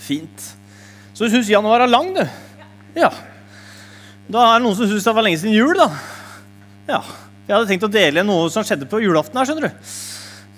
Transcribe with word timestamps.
Fint. 0.00 0.46
Så 1.14 1.26
du 1.26 1.34
syns 1.34 1.50
januar 1.52 1.84
er 1.84 1.90
lang, 1.90 2.14
du? 2.16 2.22
Ja. 2.96 3.10
Da 4.30 4.46
er 4.46 4.60
det 4.60 4.64
noen 4.64 4.78
som 4.78 4.88
syns 4.88 5.04
det 5.06 5.14
var 5.16 5.26
lenge 5.26 5.40
siden 5.42 5.56
jul, 5.56 5.74
da. 5.76 5.90
Ja. 6.88 7.02
Jeg 7.50 7.56
hadde 7.56 7.66
tenkt 7.66 7.84
å 7.88 7.90
dele 7.90 8.22
noe 8.22 8.46
som 8.54 8.62
skjedde 8.62 8.86
på 8.86 9.00
julaften 9.02 9.40
her, 9.40 9.48
skjønner 9.48 9.68
du. 9.68 9.94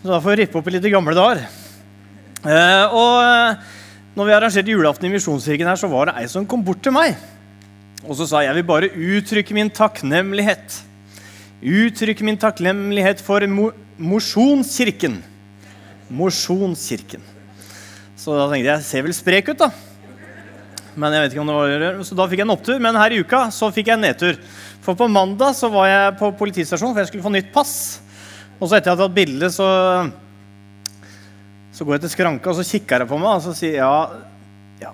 Så 0.02 0.10
da 0.10 0.18
får 0.20 0.34
vi 0.34 0.40
rippe 0.42 0.58
opp 0.60 0.66
i 0.68 0.74
litt 0.74 0.88
gamle 0.92 1.14
dager. 1.16 1.40
Eh, 2.42 2.92
og 2.92 3.14
eh, 3.22 3.62
når 4.18 4.28
vi 4.28 4.34
arrangerte 4.36 4.74
julaften 4.74 5.08
i 5.08 5.12
Misjonskirken 5.14 5.70
her, 5.70 5.78
så 5.80 5.88
var 5.88 6.10
det 6.10 6.18
ei 6.20 6.26
som 6.28 6.44
kom 6.48 6.60
bort 6.66 6.82
til 6.84 6.92
meg. 6.92 7.16
Og 8.02 8.18
så 8.18 8.26
sa 8.28 8.42
jeg 8.44 8.58
vil 8.58 8.66
bare 8.68 8.90
uttrykke 8.92 9.56
min 9.56 9.72
takknemlighet. 9.72 10.82
Uttrykke 11.62 12.26
min 12.28 12.40
takknemlighet 12.42 13.22
for 13.24 13.46
mo 13.48 13.70
Mosjonskirken. 14.02 15.20
Mosjonskirken. 16.12 17.22
Så 18.22 18.36
da 18.38 18.46
tenkte 18.46 18.68
jeg 18.68 18.76
jeg 18.76 18.86
ser 18.86 19.02
vel 19.02 19.14
sprek 19.16 19.48
ut, 19.50 19.58
da. 19.64 19.72
Men 20.94 21.14
jeg 21.14 21.24
vet 21.24 21.34
ikke 21.34 21.42
om 21.42 21.48
det 21.48 21.56
var 21.56 22.02
Så 22.04 22.16
da 22.18 22.26
fikk 22.28 22.42
jeg 22.42 22.46
en 22.46 22.54
opptur. 22.54 22.78
Men 22.82 22.98
her 23.00 23.14
i 23.14 23.22
uka 23.24 23.46
så 23.54 23.70
fikk 23.74 23.90
jeg 23.90 23.98
en 23.98 24.04
nedtur. 24.06 24.38
For 24.84 24.98
på 24.98 25.08
mandag 25.10 25.56
så 25.58 25.70
var 25.72 25.88
jeg 25.90 26.18
på 26.20 26.30
politistasjonen, 26.38 26.94
for 26.94 27.02
jeg 27.02 27.10
skulle 27.10 27.26
få 27.26 27.32
nytt 27.34 27.50
pass. 27.54 27.74
Og 28.60 28.68
så 28.68 28.76
etter 28.76 28.92
jeg 28.92 28.94
hadde 28.94 29.08
tatt 29.08 29.16
bilde, 29.16 29.48
så, 29.50 29.66
så 31.74 31.86
går 31.86 31.96
jeg 31.96 32.04
til 32.04 32.12
skranka 32.12 32.52
og 32.52 32.60
så 32.60 32.66
kikker 32.66 33.02
jeg 33.02 33.10
på 33.10 33.18
meg 33.18 33.32
og 33.32 33.42
så 33.42 33.54
sier 33.58 33.80
jeg 33.80 33.82
ja, 33.82 34.84
ja. 34.84 34.92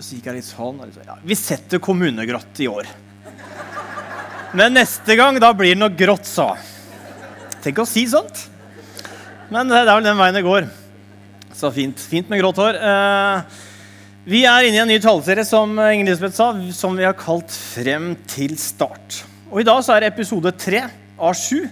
Så 0.00 0.16
gikk 0.16 0.26
jeg 0.26 0.40
litt 0.40 0.48
sånn 0.48 0.80
og 0.80 0.88
liksom, 0.88 1.06
ja, 1.06 1.18
Vi 1.22 1.38
setter 1.38 1.82
kommunegrått 1.82 2.62
i 2.64 2.70
år. 2.72 2.90
Men 4.58 4.74
neste 4.74 5.14
gang, 5.16 5.38
da 5.38 5.52
blir 5.54 5.76
det 5.76 5.80
noe 5.80 5.94
grått, 5.94 6.26
sa 6.26 6.56
Tenk 7.62 7.78
å 7.78 7.86
si 7.86 8.08
sånt. 8.10 8.48
Men 9.54 9.70
det 9.70 9.84
er 9.84 9.92
vel 9.92 10.08
den 10.08 10.18
veien 10.18 10.34
det 10.34 10.42
går. 10.42 10.66
Så 11.56 11.68
fint. 11.74 12.00
Fint 12.00 12.30
med 12.32 12.40
grått 12.40 12.60
hår. 12.60 12.78
Eh, 12.80 13.60
vi 14.32 14.44
er 14.48 14.68
inne 14.68 14.78
i 14.78 14.82
en 14.82 14.90
ny 14.90 14.98
taleserie 15.02 15.44
som 15.46 15.74
Inger 15.76 16.12
Lisbeth 16.12 16.38
sa, 16.38 16.52
som 16.72 16.96
vi 16.96 17.04
har 17.04 17.16
kalt 17.18 17.50
'Frem 17.50 18.16
til 18.26 18.56
start'. 18.56 19.24
Og 19.50 19.60
I 19.60 19.66
dag 19.68 19.82
så 19.84 19.96
er 19.96 20.00
det 20.00 20.12
episode 20.14 20.52
tre 20.56 20.88
av 21.18 21.34
sju. 21.34 21.68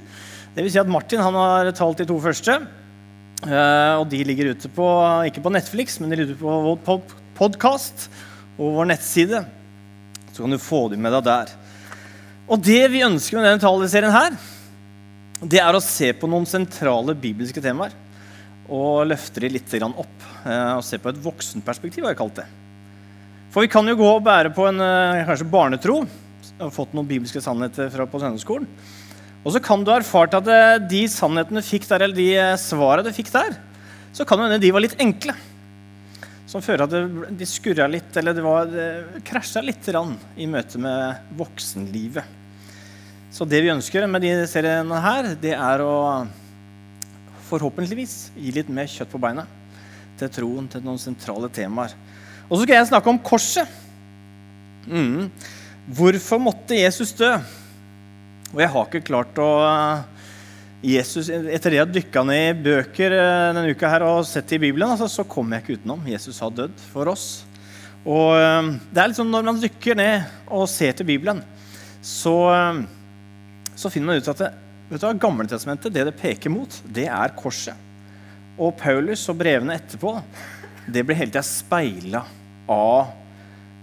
Vil 0.54 0.70
si 0.70 0.78
at 0.78 0.90
Martin 0.90 1.20
han 1.20 1.34
har 1.34 1.70
talt 1.72 1.98
de 1.98 2.04
to 2.04 2.18
første. 2.20 2.66
Eh, 3.46 3.94
og 3.96 4.08
de 4.10 4.24
ligger 4.24 4.52
ute 4.52 4.68
på, 4.68 4.86
ikke 5.24 5.40
på 5.40 5.52
Netflix, 5.52 5.98
men 6.00 6.10
de 6.10 6.16
ligger 6.16 6.34
ute 6.34 6.42
på 6.42 6.60
vår 6.66 7.00
podkast 7.38 8.10
og 8.58 8.74
vår 8.76 8.90
nettside. 8.92 9.46
Så 10.34 10.42
kan 10.42 10.50
du 10.50 10.58
få 10.58 10.90
dem 10.90 11.00
med 11.00 11.12
deg 11.12 11.24
der. 11.24 11.48
Og 12.50 12.60
det 12.60 12.90
vi 12.90 13.06
ønsker 13.06 13.38
med 13.38 13.46
denne 13.46 13.62
taleserien 13.62 14.12
her, 14.12 14.36
det 15.40 15.60
er 15.62 15.72
å 15.72 15.80
se 15.80 16.12
på 16.12 16.28
noen 16.28 16.44
sentrale 16.44 17.14
bibelske 17.16 17.62
temaer 17.62 17.94
og 18.70 19.08
løfter 19.10 19.44
de 19.44 19.52
litt 19.56 19.74
opp 19.82 20.26
eh, 20.46 20.72
og 20.76 20.84
ser 20.86 21.02
på 21.02 21.10
et 21.10 21.20
voksenperspektiv. 21.22 22.04
har 22.04 22.14
jeg 22.14 22.20
kalt 22.22 22.38
det. 22.38 22.46
For 23.50 23.66
vi 23.66 23.70
kan 23.72 23.86
jo 23.88 23.98
gå 23.98 24.06
og 24.06 24.24
bære 24.24 24.52
på 24.54 24.68
en 24.68 24.80
eh, 24.84 25.26
kanskje 25.26 25.50
barnetro. 25.50 26.04
og 26.60 26.72
fått 26.72 26.94
noen 26.94 27.08
bibelske 27.08 27.40
sannheter 27.42 27.90
fra 27.90 28.06
på 28.06 28.20
søndagsskolen. 28.20 28.68
Og 29.40 29.54
så 29.54 29.60
kan 29.64 29.82
du 29.82 29.90
ha 29.90 29.98
erfart 29.98 30.36
at 30.36 30.48
eh, 30.48 30.78
de 30.86 31.06
sannhetene 31.08 31.62
du 31.62 31.66
fikk 31.66 31.88
der, 31.88 32.04
eller 32.06 32.16
de 32.16 32.58
svarene 32.60 33.08
du 33.08 33.16
fikk 33.16 33.32
der, 33.32 33.56
så 34.12 34.26
kan 34.26 34.38
det 34.38 34.50
hende 34.50 34.62
de 34.62 34.74
var 34.74 34.84
litt 34.84 34.98
enkle. 35.00 35.34
Som 36.50 36.62
fører 36.62 36.86
at 36.86 37.38
de 37.38 37.46
skurra 37.46 37.86
litt, 37.90 38.10
eller 38.18 38.34
det, 38.34 38.42
var, 38.42 38.66
det 38.70 39.22
krasja 39.26 39.62
litt 39.62 39.86
i 39.86 40.46
møte 40.50 40.78
med 40.82 41.34
voksenlivet. 41.38 42.38
Så 43.30 43.46
det 43.46 43.62
vi 43.62 43.70
ønsker 43.70 44.06
med 44.10 44.24
de 44.26 44.32
seriene 44.50 45.02
her, 45.04 45.34
det 45.38 45.54
er 45.54 45.82
å 45.86 46.26
forhåpentligvis 47.50 48.16
gi 48.38 48.54
litt 48.54 48.70
mer 48.72 48.88
kjøtt 48.90 49.10
på 49.12 49.20
beina 49.22 49.46
til 50.20 50.30
troen, 50.32 50.68
til 50.70 50.84
noen 50.84 51.00
sentrale 51.00 51.50
temaer. 51.52 51.94
Og 52.48 52.56
så 52.56 52.64
skal 52.64 52.76
jeg 52.76 52.90
snakke 52.90 53.12
om 53.12 53.20
korset. 53.22 53.68
Mm. 54.86 55.28
Hvorfor 55.96 56.40
måtte 56.42 56.78
Jesus 56.78 57.12
dø? 57.16 57.30
Og 58.50 58.62
jeg 58.62 58.72
har 58.72 58.88
ikke 58.88 59.06
klart 59.06 59.38
å 59.42 59.50
Jesus, 60.80 61.28
Etter 61.28 61.74
det 61.74 61.76
jeg 61.76 61.84
har 61.84 61.92
dykka 61.92 62.22
ned 62.24 62.46
i 62.46 62.62
bøker 62.64 63.12
eh, 63.12 63.50
denne 63.52 63.74
uka 63.76 63.88
her 63.92 64.04
og 64.06 64.22
sett 64.24 64.48
i 64.56 64.60
Bibelen, 64.62 64.88
altså, 64.88 65.10
så 65.12 65.26
kommer 65.28 65.58
jeg 65.58 65.66
ikke 65.66 65.82
utenom. 65.82 66.06
Jesus 66.08 66.38
har 66.40 66.54
dødd 66.56 66.78
for 66.88 67.10
oss. 67.12 67.26
Og 68.08 68.32
eh, 68.38 68.70
det 68.88 69.02
er 69.02 69.10
liksom 69.12 69.28
Når 69.28 69.44
man 69.44 69.60
dykker 69.60 69.98
ned 70.00 70.30
og 70.48 70.64
ser 70.72 70.96
til 70.96 71.08
Bibelen, 71.10 71.42
så, 72.00 72.34
eh, 72.54 72.80
så 73.76 73.92
finner 73.92 74.08
man 74.08 74.22
ut 74.24 74.32
at 74.32 74.40
det, 74.40 74.50
Vet 74.90 74.98
du 74.98 75.06
hva, 75.06 75.14
Gammeltestamentet, 75.22 75.94
det 75.94 76.04
det 76.08 76.16
peker 76.18 76.50
mot, 76.50 76.80
det 76.90 77.06
er 77.06 77.36
korset. 77.38 77.78
Og 78.60 78.74
Paulus 78.78 79.22
og 79.30 79.38
brevene 79.40 79.76
etterpå 79.78 80.16
det 80.90 81.04
blir 81.06 81.18
hele 81.18 81.30
tida 81.30 81.44
speila 81.46 82.24
av 82.70 83.12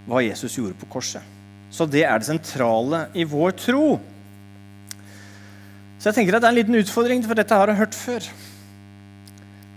hva 0.08 0.20
Jesus 0.24 0.58
gjorde 0.58 0.76
på 0.80 0.88
korset. 0.92 1.24
Så 1.72 1.86
det 1.88 2.04
er 2.04 2.20
det 2.20 2.28
sentrale 2.28 3.06
i 3.16 3.24
vår 3.28 3.56
tro. 3.60 3.96
Så 5.98 6.10
jeg 6.10 6.18
tenker 6.20 6.36
at 6.36 6.44
det 6.44 6.48
er 6.48 6.54
en 6.54 6.60
liten 6.60 6.78
utfordring, 6.78 7.24
for 7.26 7.38
dette 7.38 7.56
har 7.56 7.72
jeg 7.72 7.80
hørt 7.80 7.96
før. 7.96 8.28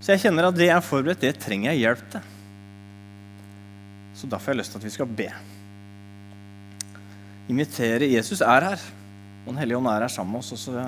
Så 0.02 0.12
jeg 0.12 0.22
kjenner 0.24 0.48
at 0.48 0.56
det 0.56 0.68
jeg 0.68 0.76
er 0.76 0.84
forberedt, 0.84 1.24
det 1.24 1.40
trenger 1.42 1.72
jeg 1.72 1.82
hjelp 1.82 2.04
til. 2.14 2.28
Så 4.18 4.28
derfor 4.30 4.50
har 4.50 4.56
jeg 4.56 4.62
lyst 4.62 4.74
til 4.74 4.82
at 4.82 4.86
vi 4.86 4.94
skal 4.94 5.14
be. 5.20 5.28
Invitere 7.52 8.10
Jesus 8.12 8.40
er 8.44 8.68
her. 8.68 8.84
Og 9.42 9.50
Den 9.50 9.58
hellige 9.58 9.80
ånd 9.80 9.90
er 9.90 10.04
her 10.04 10.12
sammen 10.12 10.36
med 10.36 10.44
oss. 10.44 10.52
Og 10.54 10.60
så 10.62 10.84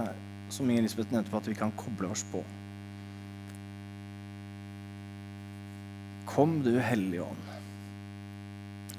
som 0.55 0.71
Inger 0.71 0.87
Lisbeth 0.87 1.11
nevnte 1.13 1.33
på, 1.33 1.41
at 1.41 1.49
vi 1.51 1.57
kan 1.59 1.73
koble 1.79 2.11
oss 2.15 2.23
på. 2.31 2.43
Kom, 6.31 6.61
du 6.65 6.73
Hellige 6.83 7.27
Ånd, 7.27 7.51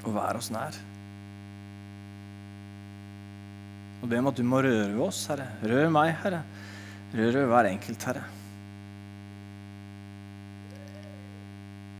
og 0.04 0.12
vær 0.16 0.40
oss 0.40 0.52
nær. 0.54 0.76
Og 4.04 4.12
be 4.12 4.20
om 4.22 4.30
at 4.30 4.38
du 4.38 4.44
må 4.46 4.62
røre 4.62 4.92
ved 4.92 5.02
oss, 5.08 5.24
Herre. 5.32 5.48
Rør 5.66 5.88
meg, 5.94 6.12
Herre. 6.22 6.44
Rør 7.16 7.40
ved 7.40 7.48
hver 7.52 7.70
enkelt, 7.72 8.08
Herre. 8.10 8.26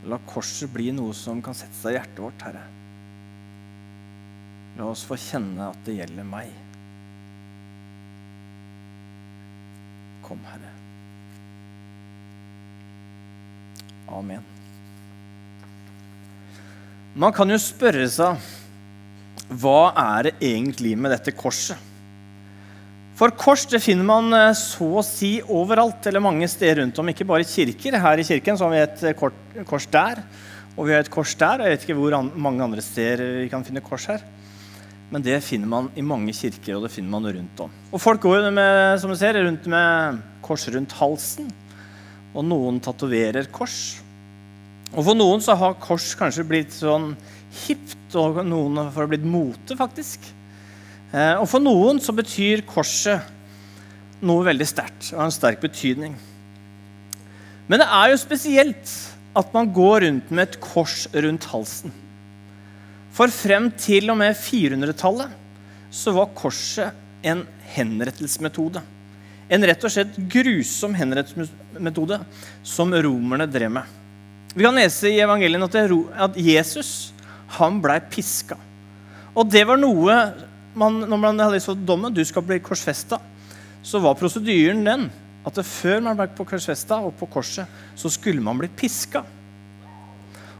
La 0.06 0.20
korset 0.30 0.70
bli 0.70 0.92
noe 0.94 1.16
som 1.18 1.42
kan 1.42 1.58
sette 1.58 1.80
seg 1.80 1.96
i 1.96 1.98
hjertet 1.98 2.22
vårt, 2.22 2.46
Herre. 2.46 2.68
La 4.76 4.92
oss 4.92 5.06
få 5.08 5.18
kjenne 5.18 5.72
at 5.72 5.82
det 5.88 5.98
gjelder 6.02 6.28
meg. 6.28 6.65
Kom, 10.36 10.44
Herre. 10.52 10.72
Amen. 14.12 14.44
Man 17.16 17.32
kan 17.36 17.50
jo 17.50 17.58
spørre 17.62 18.08
seg 18.12 18.52
hva 19.62 19.94
er 19.96 20.28
det 20.28 20.34
egentlig 20.44 20.96
med 21.00 21.14
dette 21.14 21.32
korset? 21.38 21.80
For 23.16 23.32
kors 23.40 23.64
det 23.72 23.80
finner 23.80 24.04
man 24.04 24.34
eh, 24.36 24.52
så 24.60 24.90
å 25.00 25.04
si 25.06 25.38
overalt, 25.40 26.04
eller 26.10 26.24
mange 26.24 26.50
steder 26.52 26.82
rundt 26.82 26.98
om. 27.00 27.12
Ikke 27.14 27.28
bare 27.28 27.46
i 27.46 27.48
kirker. 27.48 27.96
Her 28.04 28.20
i 28.20 28.26
kirken 28.28 28.60
så 28.60 28.68
har 28.68 28.74
vi 28.74 28.82
et 28.82 29.06
eh, 29.08 29.64
kors 29.64 29.88
der, 29.88 30.20
og 30.76 30.90
vi 30.90 30.98
har 30.98 31.06
et 31.06 31.14
kors 31.14 31.38
der. 31.40 31.64
Jeg 31.64 31.78
vet 31.78 31.86
ikke 31.86 31.96
hvor 32.02 32.18
mange 32.36 32.66
andre 32.66 32.84
steder 32.84 33.46
vi 33.46 33.52
kan 33.54 33.64
finne 33.64 33.86
kors 33.86 34.10
her. 34.12 34.26
Men 35.16 35.24
det 35.24 35.38
finner 35.48 35.70
man 35.72 35.86
i 35.96 36.04
mange 36.04 36.34
kirker, 36.36 36.76
og 36.76 36.84
det 36.84 36.90
finner 36.92 37.14
man 37.14 37.30
rundt 37.32 37.62
om. 37.64 37.76
Og 37.96 38.02
folk 38.04 38.20
går 38.26 38.50
med, 38.52 38.98
som 39.00 39.08
du 39.08 39.16
ser, 39.16 39.38
rundt 39.40 39.64
med 39.72 40.18
kors 40.44 40.66
rundt 40.74 40.92
halsen. 41.00 41.48
Og 42.36 42.44
noen 42.44 42.82
tatoverer 42.84 43.48
kors. 43.48 44.02
Og 44.92 45.00
for 45.08 45.16
noen 45.16 45.40
så 45.40 45.56
har 45.56 45.80
kors 45.80 46.10
kanskje 46.20 46.44
blitt 46.50 46.76
sånn 46.76 47.14
hipt, 47.62 48.12
og 48.20 48.42
noen 48.44 48.84
har 48.92 49.08
blitt 49.08 49.24
mote, 49.24 49.80
faktisk. 49.80 50.28
Eh, 51.14 51.40
og 51.40 51.48
for 51.48 51.64
noen 51.64 52.04
så 52.04 52.12
betyr 52.12 52.68
korset 52.68 53.32
noe 54.20 54.44
veldig 54.52 54.68
sterkt 54.68 55.14
og 55.14 55.22
har 55.22 55.30
en 55.30 55.40
sterk 55.40 55.64
betydning. 55.64 56.20
Men 57.72 57.80
det 57.80 57.88
er 57.88 58.12
jo 58.12 58.20
spesielt 58.20 58.98
at 59.32 59.56
man 59.56 59.72
går 59.72 60.10
rundt 60.10 60.36
med 60.36 60.50
et 60.50 60.60
kors 60.60 61.06
rundt 61.16 61.48
halsen. 61.56 62.02
For 63.16 63.32
frem 63.32 63.70
til 63.80 64.12
og 64.12 64.20
med 64.20 64.36
400-tallet 64.36 65.36
så 65.96 66.12
var 66.16 66.34
korset 66.36 66.92
en 67.26 67.46
henrettelsesmetode. 67.72 68.82
En 69.48 69.64
rett 69.70 69.86
og 69.88 69.94
slett 69.94 70.18
grusom 70.32 70.96
henrettelsesmetode 70.98 72.18
som 72.66 72.92
romerne 72.92 73.48
drev 73.48 73.72
med. 73.78 73.86
Vi 74.56 74.66
kan 74.66 74.76
lese 74.76 75.12
i 75.12 75.22
evangeliene 75.24 75.68
at 75.68 76.40
Jesus 76.40 77.14
han 77.56 77.80
blei 77.84 78.02
piska. 78.12 78.58
Og 79.36 79.48
det 79.52 79.64
var 79.68 79.80
noe 79.80 80.16
man, 80.76 81.06
Når 81.08 81.20
man 81.20 81.40
hadde 81.40 81.62
fått 81.64 81.86
dommen, 81.88 82.12
du 82.12 82.24
skal 82.28 82.44
bli 82.44 82.60
korsfesta, 82.60 83.20
så 83.84 84.00
var 84.04 84.18
prosedyren 84.20 84.84
den 84.84 85.06
at 85.48 85.60
før 85.64 86.02
man 86.04 86.18
ble 86.18 86.28
på 86.36 86.44
korsfesta 86.50 86.98
og 87.00 87.14
på 87.16 87.30
korset, 87.32 87.70
så 87.96 88.12
skulle 88.12 88.44
man 88.44 88.60
bli 88.60 88.68
piska. 88.68 89.22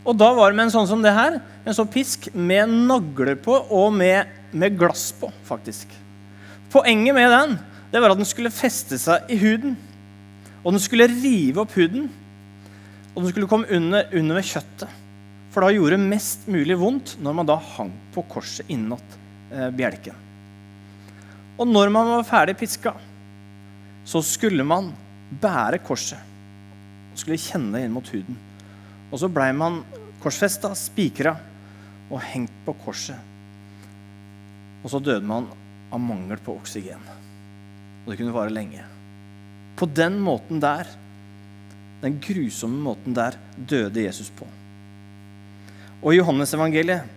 Og 0.06 0.18
da 0.18 0.30
var 0.38 0.52
det 0.52 0.60
med 0.60 0.68
en 0.68 0.76
sånn 0.76 0.90
som 0.90 1.02
det 1.02 1.14
her, 1.16 1.40
en 1.66 1.76
sånn 1.76 1.90
pisk 1.90 2.28
med 2.34 2.70
nagler 2.70 3.38
på 3.42 3.58
og 3.74 3.94
med, 3.96 4.30
med 4.54 4.78
glass 4.78 5.10
på, 5.18 5.32
faktisk. 5.48 5.90
Poenget 6.74 7.18
med 7.18 7.32
den 7.34 7.58
det 7.94 8.02
var 8.04 8.12
at 8.12 8.20
den 8.20 8.28
skulle 8.28 8.52
feste 8.52 8.98
seg 9.00 9.30
i 9.32 9.38
huden. 9.40 9.78
Og 10.66 10.74
den 10.74 10.82
skulle 10.84 11.08
rive 11.08 11.62
opp 11.62 11.76
huden. 11.78 12.10
Og 13.14 13.22
den 13.22 13.32
skulle 13.32 13.48
komme 13.48 13.70
under, 13.72 14.10
under 14.12 14.36
ved 14.36 14.50
kjøttet. 14.50 15.02
For 15.54 15.64
da 15.64 15.72
gjorde 15.72 15.96
det 15.96 16.10
mest 16.12 16.50
mulig 16.52 16.76
vondt 16.82 17.14
når 17.24 17.38
man 17.38 17.48
da 17.48 17.56
hang 17.78 17.94
på 18.12 18.26
korset 18.28 18.68
innåt 18.74 19.16
eh, 19.54 19.70
bjelken. 19.72 20.18
Og 21.56 21.70
når 21.70 21.94
man 21.96 22.10
var 22.18 22.28
ferdig 22.28 22.58
piska, 22.60 22.92
så 24.04 24.20
skulle 24.26 24.66
man 24.68 24.92
bære 25.42 25.80
korset. 25.86 26.20
Og 27.14 27.22
skulle 27.22 27.40
kjenne 27.40 27.86
inn 27.86 27.96
mot 27.96 28.12
huden. 28.12 28.36
Og 29.16 29.22
så 29.22 29.30
blei 29.32 29.54
man 29.56 29.78
korsfesta, 30.20 30.74
spikra 30.76 31.32
og 32.12 32.20
hengt 32.34 32.52
på 32.66 32.74
korset. 32.84 33.16
Og 34.84 34.92
så 34.92 35.00
døde 35.00 35.24
man 35.24 35.48
av 35.96 36.02
mangel 36.04 36.42
på 36.44 36.58
oksygen. 36.60 37.00
Og 38.04 38.12
det 38.12 38.18
kunne 38.20 38.36
vare 38.36 38.52
lenge. 38.52 38.84
På 39.80 39.88
den 39.88 40.20
måten 40.20 40.60
der, 40.60 40.92
den 42.04 42.20
grusomme 42.20 42.84
måten 42.90 43.16
der, 43.16 43.40
døde 43.56 44.04
Jesus 44.04 44.34
på. 44.36 44.50
Og 46.04 46.12
i 46.12 46.20
Johannes-evangeliet 46.20 47.08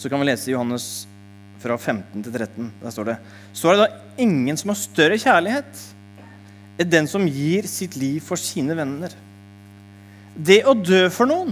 så 0.00 0.08
kan 0.08 0.24
vi 0.24 0.30
lese 0.30 0.54
Johannes 0.54 1.04
fra 1.60 1.76
15 1.76 2.24
til 2.24 2.32
13. 2.32 2.72
Der 2.80 2.96
står 2.96 3.12
det 3.12 3.20
Så 3.52 3.68
er 3.68 3.76
det 3.76 3.84
da 3.84 4.22
ingen 4.24 4.56
som 4.56 4.72
har 4.72 4.80
større 4.80 5.20
kjærlighet 5.20 5.86
enn 6.78 6.90
den 6.96 7.08
som 7.10 7.26
gir 7.28 7.66
sitt 7.68 7.96
liv 7.98 8.22
for 8.24 8.40
sine 8.40 8.72
venner. 8.78 9.12
Det 10.38 10.60
å 10.70 10.74
dø 10.78 11.08
for 11.10 11.26
noen, 11.26 11.50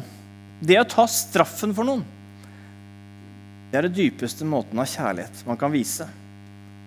det 0.63 0.79
å 0.79 0.87
ta 0.87 1.09
straffen 1.11 1.75
for 1.75 1.89
noen, 1.89 2.05
det 3.71 3.81
er 3.81 3.89
det 3.89 3.97
dypeste 3.99 4.47
måten 4.47 4.79
av 4.79 4.87
kjærlighet 4.87 5.43
man 5.49 5.59
kan 5.59 5.73
vise. 5.75 6.07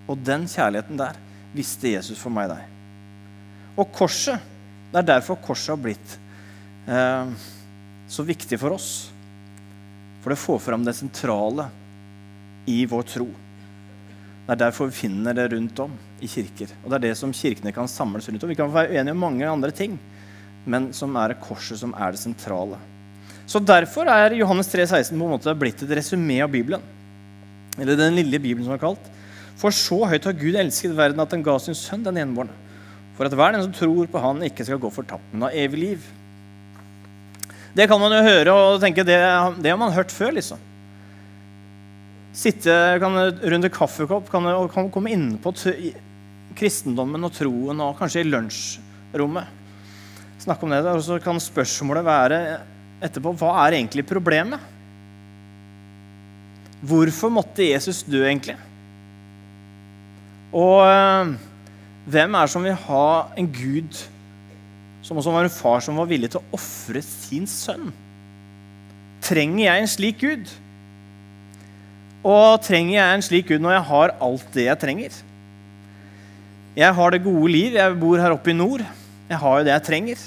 Og 0.10 0.18
den 0.24 0.48
kjærligheten 0.50 0.98
der 0.98 1.20
visste 1.54 1.92
Jesus 1.92 2.22
for 2.22 2.34
meg 2.34 2.48
deg. 2.54 2.64
Og 3.76 3.92
korset, 3.94 4.40
det 4.90 5.02
er 5.02 5.10
derfor 5.12 5.42
korset 5.44 5.74
har 5.76 5.82
blitt 5.84 6.16
eh, 6.88 7.36
så 8.10 8.26
viktig 8.26 8.58
for 8.62 8.78
oss. 8.80 8.90
For 10.24 10.34
det 10.34 10.40
får 10.42 10.64
fram 10.64 10.88
det 10.88 10.96
sentrale 10.98 11.68
i 12.70 12.82
vår 12.90 13.06
tro. 13.12 13.28
Det 14.48 14.56
er 14.56 14.64
derfor 14.64 14.90
vi 14.90 14.98
finner 15.04 15.36
det 15.38 15.52
rundt 15.52 15.84
om 15.84 15.92
i 16.24 16.28
kirker. 16.32 16.72
Og 16.82 16.90
det 16.90 16.98
er 16.98 17.06
det 17.10 17.18
som 17.20 17.36
kirkene 17.36 17.76
kan 17.76 17.92
samles 17.92 18.32
rundt 18.32 18.44
om. 18.44 18.50
Vi 18.50 18.58
kan 18.58 18.72
være 18.74 18.96
uenige 18.96 19.14
om 19.14 19.22
mange 19.28 19.52
andre 19.52 19.70
ting, 19.76 20.00
men 20.66 20.90
som 20.96 21.16
er 21.22 21.38
korset 21.42 21.80
som 21.82 21.94
er 21.96 22.16
det 22.16 22.22
sentrale. 22.22 22.80
Så 23.50 23.62
derfor 23.64 24.10
er 24.12 24.36
Johannes 24.38 24.70
3, 24.70 24.86
16 24.86 25.16
på 25.16 25.26
en 25.26 25.34
måte 25.34 25.56
blitt 25.58 25.82
et 25.82 25.96
resymé 25.98 26.38
av 26.46 26.52
Bibelen. 26.54 26.84
Eller 27.80 27.98
den 27.98 28.18
lille 28.20 28.38
Bibelen 28.42 28.68
som 28.68 28.76
er 28.76 28.82
kalt. 28.82 29.12
For 29.60 29.74
så 29.76 30.04
høyt 30.12 30.28
har 30.28 30.38
Gud 30.38 30.58
elsket 30.60 30.94
verden 30.96 31.22
at 31.24 31.34
han 31.34 31.44
ga 31.44 31.58
sin 31.62 31.78
sønn 31.78 32.06
den 32.06 32.20
enbårne. 32.22 32.54
For 33.18 33.28
at 33.28 33.36
hver 33.36 33.52
den 33.52 33.66
som 33.66 33.74
tror 33.76 34.08
på 34.08 34.22
Han, 34.24 34.46
ikke 34.48 34.64
skal 34.64 34.80
gå 34.80 34.92
fortapt, 34.96 35.26
men 35.34 35.44
ha 35.44 35.50
evig 35.52 35.82
liv. 35.82 36.06
Det 37.76 37.90
kan 37.90 38.00
man 38.00 38.14
jo 38.16 38.22
høre 38.24 38.54
og 38.56 38.80
tenke 38.82 39.04
det, 39.04 39.18
det 39.60 39.74
har 39.74 39.80
man 39.82 39.92
hørt 39.92 40.14
før, 40.14 40.32
liksom. 40.38 40.62
Sitte 42.40 42.72
kan, 43.02 43.18
rundt 43.20 43.68
en 43.68 43.74
kaffekopp 43.74 44.30
kan, 44.32 44.48
kan 44.72 44.88
komme 44.94 45.12
inn 45.12 45.34
på 45.44 45.52
kristendommen 46.60 47.28
og 47.28 47.34
troen, 47.36 47.82
og 47.84 47.98
kanskje 48.00 48.24
i 48.24 48.30
lunsjrommet. 48.30 49.59
Snakke 50.40 50.66
om 50.66 50.72
det, 50.72 50.84
og 50.88 51.04
så 51.04 51.20
kan 51.24 51.40
spørsmålet 51.44 52.06
være 52.08 52.40
etterpå 53.04 53.34
hva 53.40 53.56
er 53.66 53.80
egentlig 53.80 54.06
problemet? 54.08 54.60
Hvorfor 56.80 57.32
måtte 57.34 57.68
Jesus 57.68 58.06
dø, 58.08 58.24
egentlig? 58.24 58.56
Og 60.56 60.88
øh, 60.88 61.34
hvem 62.10 62.36
er 62.36 62.48
det 62.48 62.54
som 62.54 62.64
vil 62.64 62.80
ha 62.88 63.10
en 63.38 63.52
gud 63.52 64.00
som 65.10 65.18
også 65.18 65.34
var 65.34 65.48
en 65.48 65.54
far 65.54 65.82
som 65.84 65.98
var 65.98 66.10
villig 66.10 66.32
til 66.34 66.42
å 66.42 66.58
ofre 66.58 67.02
sin 67.06 67.48
sønn. 67.50 67.90
Trenger 69.26 69.64
jeg 69.64 69.82
en 69.82 69.90
slik 69.90 70.20
Gud? 70.22 70.52
Og 72.20 72.60
trenger 72.66 72.98
jeg 72.98 73.16
en 73.16 73.26
slik 73.26 73.48
Gud 73.50 73.64
når 73.64 73.78
jeg 73.78 73.88
har 73.90 74.16
alt 74.28 74.54
det 74.56 74.68
jeg 74.68 74.82
trenger? 74.82 75.20
Jeg 76.78 76.96
har 76.96 77.12
det 77.12 77.24
gode 77.26 77.52
liv, 77.52 77.76
jeg 77.80 78.00
bor 78.00 78.22
her 78.22 78.36
oppe 78.36 78.54
i 78.54 78.58
nord. 78.58 78.84
Jeg 79.30 79.38
har 79.38 79.60
jo 79.60 79.66
det 79.68 79.74
jeg 79.76 79.86
trenger. 79.86 80.22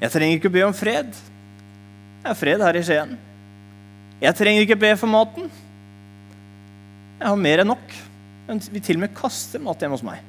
Jeg 0.00 0.12
trenger 0.12 0.38
ikke 0.38 0.52
be 0.52 0.62
om 0.64 0.74
fred. 0.76 1.10
Det 2.24 2.30
er 2.32 2.38
fred 2.38 2.64
her 2.64 2.78
i 2.78 2.82
Skien. 2.84 3.18
Jeg 4.22 4.36
trenger 4.38 4.64
ikke 4.64 4.78
be 4.80 4.92
for 4.96 5.10
maten. 5.10 5.50
Jeg 7.18 7.28
har 7.28 7.36
mer 7.40 7.62
enn 7.62 7.70
nok. 7.74 7.94
Vi 8.48 8.80
til 8.80 8.98
og 8.98 9.04
med 9.04 9.14
kaster 9.16 9.60
mat 9.62 9.80
hjemme 9.80 9.96
hos 9.98 10.06
meg. 10.06 10.24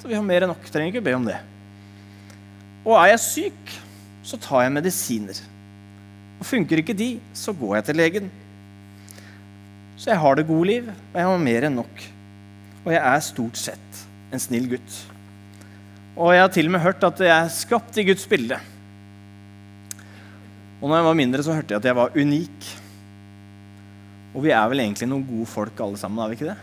Så 0.00 0.08
vi 0.08 0.16
har 0.16 0.24
mer 0.24 0.46
enn 0.46 0.52
nok. 0.54 0.64
Trenger 0.72 0.92
ikke 0.92 1.04
be 1.04 1.14
om 1.18 1.28
det. 1.28 1.36
Og 2.86 2.96
er 2.96 3.12
jeg 3.12 3.24
syk, 3.26 3.76
så 4.24 4.40
tar 4.40 4.64
jeg 4.64 4.74
medisiner. 4.78 5.42
Og 6.38 6.46
Funker 6.48 6.80
ikke 6.80 6.96
de, 6.96 7.10
så 7.36 7.52
går 7.52 7.78
jeg 7.78 7.88
til 7.88 8.00
legen. 8.00 8.32
Så 9.98 10.12
jeg 10.12 10.22
har 10.22 10.38
det 10.38 10.46
gode 10.48 10.70
liv, 10.70 10.88
og 10.88 11.20
jeg 11.20 11.28
har 11.28 11.44
mer 11.44 11.68
enn 11.68 11.78
nok. 11.80 12.04
Og 12.86 12.92
jeg 12.94 13.02
er 13.02 13.24
stort 13.26 13.58
sett 13.60 14.02
en 14.32 14.40
snill 14.40 14.68
gutt. 14.70 14.98
Og 16.18 16.34
jeg 16.34 16.42
har 16.42 16.50
til 16.50 16.66
og 16.66 16.74
med 16.74 16.82
hørt 16.82 17.04
at 17.06 17.20
jeg 17.22 17.30
er 17.30 17.52
skapt 17.54 17.98
i 18.02 18.04
Guds 18.08 18.26
bilde. 18.26 18.58
Og 20.78 20.88
når 20.88 20.96
jeg 20.96 21.06
var 21.06 21.18
mindre, 21.18 21.44
så 21.46 21.54
hørte 21.54 21.74
jeg 21.74 21.78
at 21.78 21.86
jeg 21.86 21.98
var 21.98 22.16
unik. 22.18 22.70
Og 24.34 24.42
vi 24.42 24.50
er 24.54 24.66
vel 24.70 24.82
egentlig 24.82 25.08
noen 25.10 25.26
gode 25.26 25.46
folk 25.50 25.78
alle 25.82 26.00
sammen, 26.00 26.18
er 26.22 26.32
vi 26.32 26.38
ikke 26.38 26.50
det? 26.50 26.58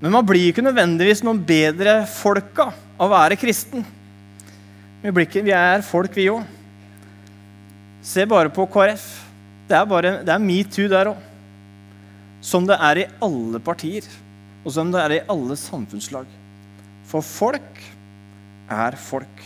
Men 0.00 0.12
man 0.12 0.26
blir 0.28 0.50
ikke 0.50 0.64
nødvendigvis 0.64 1.22
noen 1.24 1.40
bedre 1.48 1.98
folka 2.08 2.70
av 2.72 3.06
å 3.06 3.12
være 3.12 3.38
kristen 3.40 3.84
med 5.04 5.22
ikke, 5.22 5.44
Vi 5.44 5.52
er 5.54 5.84
folk, 5.86 6.16
vi 6.16 6.30
òg. 6.32 6.42
Se 8.02 8.24
bare 8.26 8.50
på 8.50 8.66
KrF. 8.66 9.04
Det 9.68 9.76
er, 9.76 9.84
bare, 9.86 10.10
det 10.24 10.32
er 10.32 10.42
metoo 10.42 10.88
der 10.88 11.12
òg. 11.12 11.20
Som 12.40 12.66
det 12.66 12.78
er 12.80 13.02
i 13.02 13.06
alle 13.22 13.60
partier, 13.60 14.06
og 14.64 14.72
som 14.72 14.90
det 14.92 15.00
er 15.02 15.14
i 15.16 15.22
alle 15.30 15.56
samfunnslag. 15.58 16.26
For 17.06 17.24
folk 17.24 17.82
er 18.72 18.96
folk. 18.98 19.42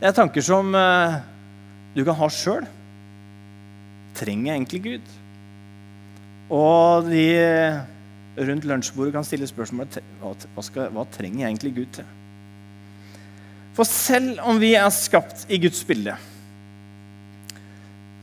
Det 0.00 0.10
er 0.10 0.16
tanker 0.16 0.44
som 0.44 0.74
uh, 0.76 1.20
du 1.94 2.02
kan 2.04 2.18
ha 2.18 2.28
sjøl. 2.32 2.66
Trenger 4.18 4.50
jeg 4.50 4.60
egentlig 4.60 4.82
Gud? 4.84 5.14
Og 6.54 7.08
de 7.08 7.24
rundt 8.34 8.66
lunsjbordet 8.68 9.14
kan 9.14 9.26
stille 9.26 9.46
spørsmål 9.48 9.88
hva, 10.20 10.34
skal, 10.66 10.90
hva 10.92 11.06
trenger 11.14 11.44
jeg 11.44 11.54
egentlig 11.54 11.74
Gud 11.78 11.96
til? 11.98 12.12
For 13.74 13.88
selv 13.88 14.38
om 14.46 14.60
vi 14.62 14.74
er 14.78 14.90
skapt 14.94 15.48
i 15.50 15.58
Guds 15.62 15.80
bilde, 15.86 16.14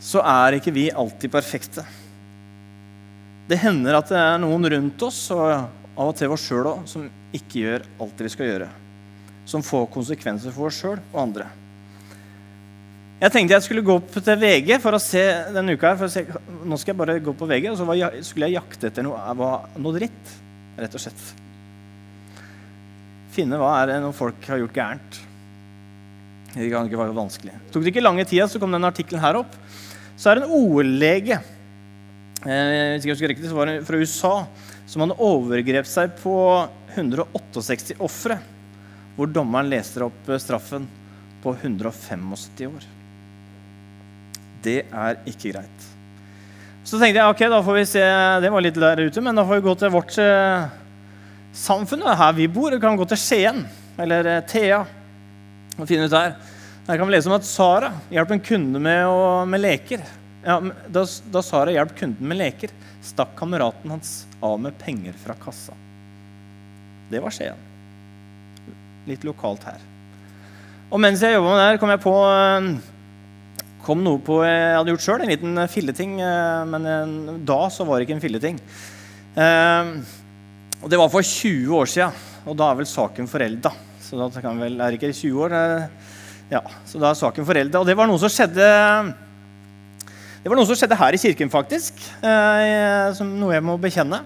så 0.02 0.22
er 0.24 0.58
ikke 0.58 0.74
vi 0.74 0.88
alltid 0.90 1.32
perfekte. 1.34 1.84
Det 3.50 3.60
hender 3.60 3.98
at 3.98 4.12
det 4.12 4.20
er 4.22 4.40
noen 4.42 4.70
rundt 4.72 5.04
oss, 5.04 5.26
og 5.36 5.81
av 5.98 6.12
og 6.12 6.18
til 6.18 6.32
oss 6.34 6.46
sjøl 6.48 6.70
òg, 6.72 6.86
som 6.90 7.08
ikke 7.36 7.64
gjør 7.66 7.88
alt 8.04 8.24
vi 8.24 8.32
skal 8.32 8.50
gjøre. 8.50 8.70
Som 9.50 9.66
får 9.66 9.90
konsekvenser 9.94 10.54
for 10.56 10.70
oss 10.70 10.80
sjøl 10.82 11.00
og 11.12 11.20
andre. 11.24 11.50
Jeg 13.22 13.34
tenkte 13.36 13.54
jeg 13.54 13.66
skulle 13.68 13.86
gå 13.86 13.96
opp 14.00 14.16
til 14.16 14.40
VG 14.42 14.72
for 14.82 14.98
å 14.98 15.02
se 15.02 15.22
denne 15.54 15.76
uka. 15.76 15.92
her, 15.92 16.00
for 16.00 16.10
å 16.10 16.14
se, 16.14 16.26
Nå 16.66 16.78
skal 16.82 16.94
jeg 16.94 17.02
bare 17.04 17.20
gå 17.22 17.34
på 17.38 17.50
VG, 17.50 17.70
og 17.70 17.78
så 17.78 17.86
skulle 18.26 18.50
jeg 18.50 18.58
jakte 18.58 18.90
etter 18.90 19.06
noe, 19.06 19.20
noe 19.78 19.98
dritt. 19.98 20.32
Rett 20.80 20.96
og 20.98 21.04
slett. 21.04 21.22
Finne 23.36 23.60
hva 23.62 23.76
er 23.82 23.92
det 23.92 24.00
noen 24.02 24.18
folk 24.18 24.42
har 24.50 24.60
gjort 24.64 24.76
gærent. 24.76 25.20
Det 26.52 26.68
kan 26.72 26.90
ikke 26.90 27.00
være 27.00 27.16
vanskelig. 27.16 27.54
Tok 27.72 27.86
det 27.86 27.94
ikke 27.94 28.04
lange 28.04 28.26
tida, 28.28 28.48
så 28.50 28.60
kom 28.60 28.74
den 28.74 28.90
artikkelen 28.90 29.22
her 29.24 29.40
opp. 29.40 29.54
Så 30.20 30.32
er 30.32 30.40
det 30.40 30.48
en 30.48 30.56
OL-lege 30.58 31.38
eh, 32.46 32.98
så 33.02 33.56
var 33.56 33.70
det 33.70 33.78
fra 33.88 34.02
USA 34.02 34.34
som 34.92 35.06
han 35.06 35.14
overgrep 35.16 35.88
seg 35.88 36.18
på 36.20 36.36
168 36.98 37.96
ofre, 38.04 38.36
hvor 39.16 39.30
dommeren 39.32 39.70
leser 39.72 40.04
opp 40.10 40.28
eh, 40.28 40.42
straffen 40.42 40.88
på 41.42 41.54
175 41.56 42.68
år. 42.68 42.90
Det 44.62 44.82
er 44.84 45.22
ikke 45.32 45.54
greit. 45.54 45.88
Så 46.84 47.00
tenkte 47.00 47.22
jeg 47.22 47.32
ok, 47.32 47.46
da 47.54 47.62
får 47.64 47.78
vi 47.78 47.88
se, 47.88 48.04
det 48.44 48.52
var 48.52 48.66
litt 48.66 48.80
der 48.84 49.04
ute, 49.06 49.24
men 49.24 49.38
da 49.38 49.46
får 49.48 49.62
vi 49.62 49.68
gå 49.70 49.76
til 49.80 49.94
vårt 49.94 50.18
eh, 50.20 50.70
samfunn, 51.56 52.04
her 52.04 52.36
vi 52.36 52.52
bor. 52.52 52.76
Vi 52.76 52.84
kan 52.84 53.00
gå 53.00 53.08
til 53.08 53.22
Skien, 53.22 53.64
eller 54.02 54.28
eh, 54.28 54.44
Thea 54.50 54.84
og 55.78 55.88
finne 55.88 56.10
ut 56.10 56.18
her. 56.18 56.36
Her 56.90 56.98
kan 56.98 57.08
vi 57.08 57.16
lese 57.16 57.32
om 57.32 57.38
at 57.38 57.48
Sara 57.48 57.94
hjalp 58.12 58.36
en 58.36 58.44
kunde 58.44 58.82
med, 58.84 59.06
å, 59.08 59.46
med 59.48 59.64
leker. 59.64 60.04
Ja, 60.42 60.58
da, 60.90 61.04
da, 61.06 61.42
Sara 61.46 61.74
hjalp 61.74 61.94
kunden 61.98 62.26
med 62.28 62.40
leker, 62.40 62.72
stakk 63.06 63.36
kameraten 63.38 63.94
hans 63.94 64.14
av 64.42 64.58
med 64.62 64.78
penger 64.82 65.14
fra 65.22 65.36
kassa. 65.38 65.76
Det 67.12 67.22
var 67.22 67.34
Skien. 67.36 67.60
Litt 69.06 69.26
lokalt 69.28 69.68
her. 69.70 69.84
Og 70.92 71.00
mens 71.02 71.22
jeg 71.22 71.36
jobba 71.38 71.54
med 71.54 71.62
det 71.62 71.68
her, 71.68 71.80
kom 71.82 71.94
jeg 71.94 72.02
på 72.04 72.16
eh, 72.26 72.72
kom 73.86 74.02
noe 74.06 74.22
på 74.22 74.42
jeg 74.44 74.74
hadde 74.76 74.96
gjort 74.96 75.06
sjøl. 75.06 75.22
En 75.24 75.32
liten 75.32 75.62
filleting. 75.72 76.18
Eh, 76.26 76.66
men 76.74 76.90
eh, 76.90 77.38
da 77.48 77.62
så 77.74 77.86
var 77.86 78.00
det 78.00 78.10
ikke 78.10 78.18
en 78.18 78.26
filleting. 78.26 78.60
Og 80.82 80.90
det 80.90 80.98
var 80.98 81.14
for 81.14 81.24
20 81.24 81.78
år 81.78 81.88
sia, 81.88 82.10
og 82.44 82.58
da 82.58 82.72
er 82.72 82.82
vel 82.82 82.90
saken 82.90 83.30
forelda. 83.30 83.72
Så 84.02 84.18
da 84.18 84.42
kan 84.44 84.60
vel, 84.60 84.80
er 84.82 84.92
det 84.92 84.98
ikke 84.98 85.14
20 85.14 85.44
år. 85.46 85.56
Ja, 86.52 86.66
Så 86.90 87.00
da 87.00 87.14
er 87.14 87.20
saken 87.20 87.46
forelda. 87.48 87.80
Og 87.80 87.88
det 87.88 87.96
var 87.96 88.10
noe 88.10 88.20
som 88.20 88.32
skjedde 88.34 88.66
det 90.42 90.50
var 90.50 90.58
noe 90.58 90.66
som 90.66 90.74
skjedde 90.74 90.98
her 90.98 91.14
i 91.14 91.20
kirken, 91.22 91.52
faktisk. 91.54 92.00
Eh, 92.26 93.12
som 93.14 93.30
noe 93.38 93.54
jeg 93.54 93.62
må 93.62 93.76
bekjenne. 93.78 94.24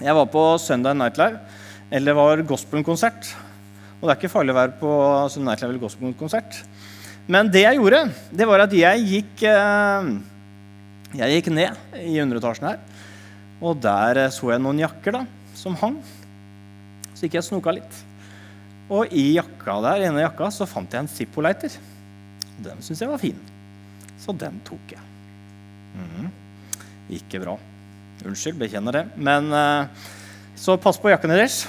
Jeg 0.00 0.14
var 0.16 0.28
på 0.32 0.44
Sunday 0.62 0.94
Night 0.96 1.18
Live, 1.20 1.42
eller 1.92 2.16
var 2.16 2.40
gospelkonsert. 2.48 3.34
Og 3.98 4.06
det 4.06 4.14
er 4.14 4.16
ikke 4.16 4.30
farlig 4.32 4.54
å 4.54 4.56
være 4.56 4.78
på 4.80 4.92
Sunday 5.28 5.50
Night 5.50 5.60
Live 5.60 5.74
eller 5.74 5.82
gospelkonsert. 5.82 6.62
Men 7.28 7.50
det 7.52 7.66
jeg 7.66 7.76
gjorde, 7.76 8.00
det 8.40 8.46
var 8.48 8.64
at 8.64 8.72
jeg 8.72 9.02
gikk, 9.10 9.42
eh, 9.50 10.08
jeg 11.20 11.36
gikk 11.36 11.50
ned 11.52 11.98
i 12.00 12.14
underetasjen 12.24 12.70
her. 12.70 12.80
Og 13.60 13.76
der 13.84 14.22
eh, 14.22 14.32
så 14.32 14.54
jeg 14.54 14.64
noen 14.64 14.80
jakker 14.80 15.18
da, 15.18 15.22
som 15.52 15.76
hang. 15.82 15.98
Så 17.12 17.26
gikk 17.26 17.36
jeg 17.36 17.44
og 17.44 17.48
snoka 17.50 17.76
litt. 17.76 18.00
Og 18.88 19.12
i 19.12 19.34
jakka 19.34 19.76
der, 19.90 20.06
ene 20.08 20.24
jakka 20.24 20.48
så 20.56 20.64
fant 20.64 20.88
jeg 20.88 21.04
en 21.04 21.12
Zippo-lighter. 21.18 21.76
Den 22.64 22.80
syntes 22.80 23.04
jeg 23.04 23.12
var 23.12 23.20
fin. 23.20 23.44
Så 24.24 24.32
den 24.32 24.56
tok 24.64 24.96
jeg. 24.96 25.04
Mm. 25.94 26.30
Ikke 27.18 27.40
bra. 27.42 27.56
Unnskyld, 28.26 28.58
bekjenner 28.60 28.98
det. 28.98 29.04
Men 29.16 29.52
uh, 29.52 30.08
så 30.58 30.76
pass 30.80 30.98
på 31.00 31.12
jakken 31.12 31.32
deres. 31.32 31.62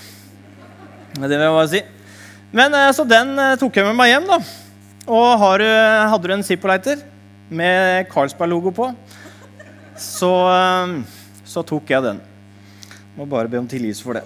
Det 1.16 1.30
vil 1.30 1.46
jeg 1.46 1.56
bare 1.56 1.70
si. 1.72 1.84
Men 2.56 2.76
uh, 2.76 2.90
Så 2.96 3.06
den 3.08 3.36
uh, 3.40 3.58
tok 3.60 3.80
jeg 3.80 3.88
med 3.88 3.98
meg 4.00 4.14
hjem. 4.14 4.28
da. 4.30 4.40
Og 5.10 5.30
har, 5.42 5.64
hadde 6.12 6.28
du 6.28 6.34
en 6.36 6.46
Zippo-lighter 6.46 7.00
med 7.50 8.06
Carlsberg-logo 8.12 8.70
på, 8.78 8.92
så, 9.98 10.34
så 11.50 11.64
tok 11.66 11.90
jeg 11.90 12.06
den. 12.06 12.20
Må 13.18 13.26
bare 13.26 13.50
be 13.50 13.58
om 13.58 13.66
tilgivelse 13.66 14.06
for 14.06 14.20
det. 14.20 14.22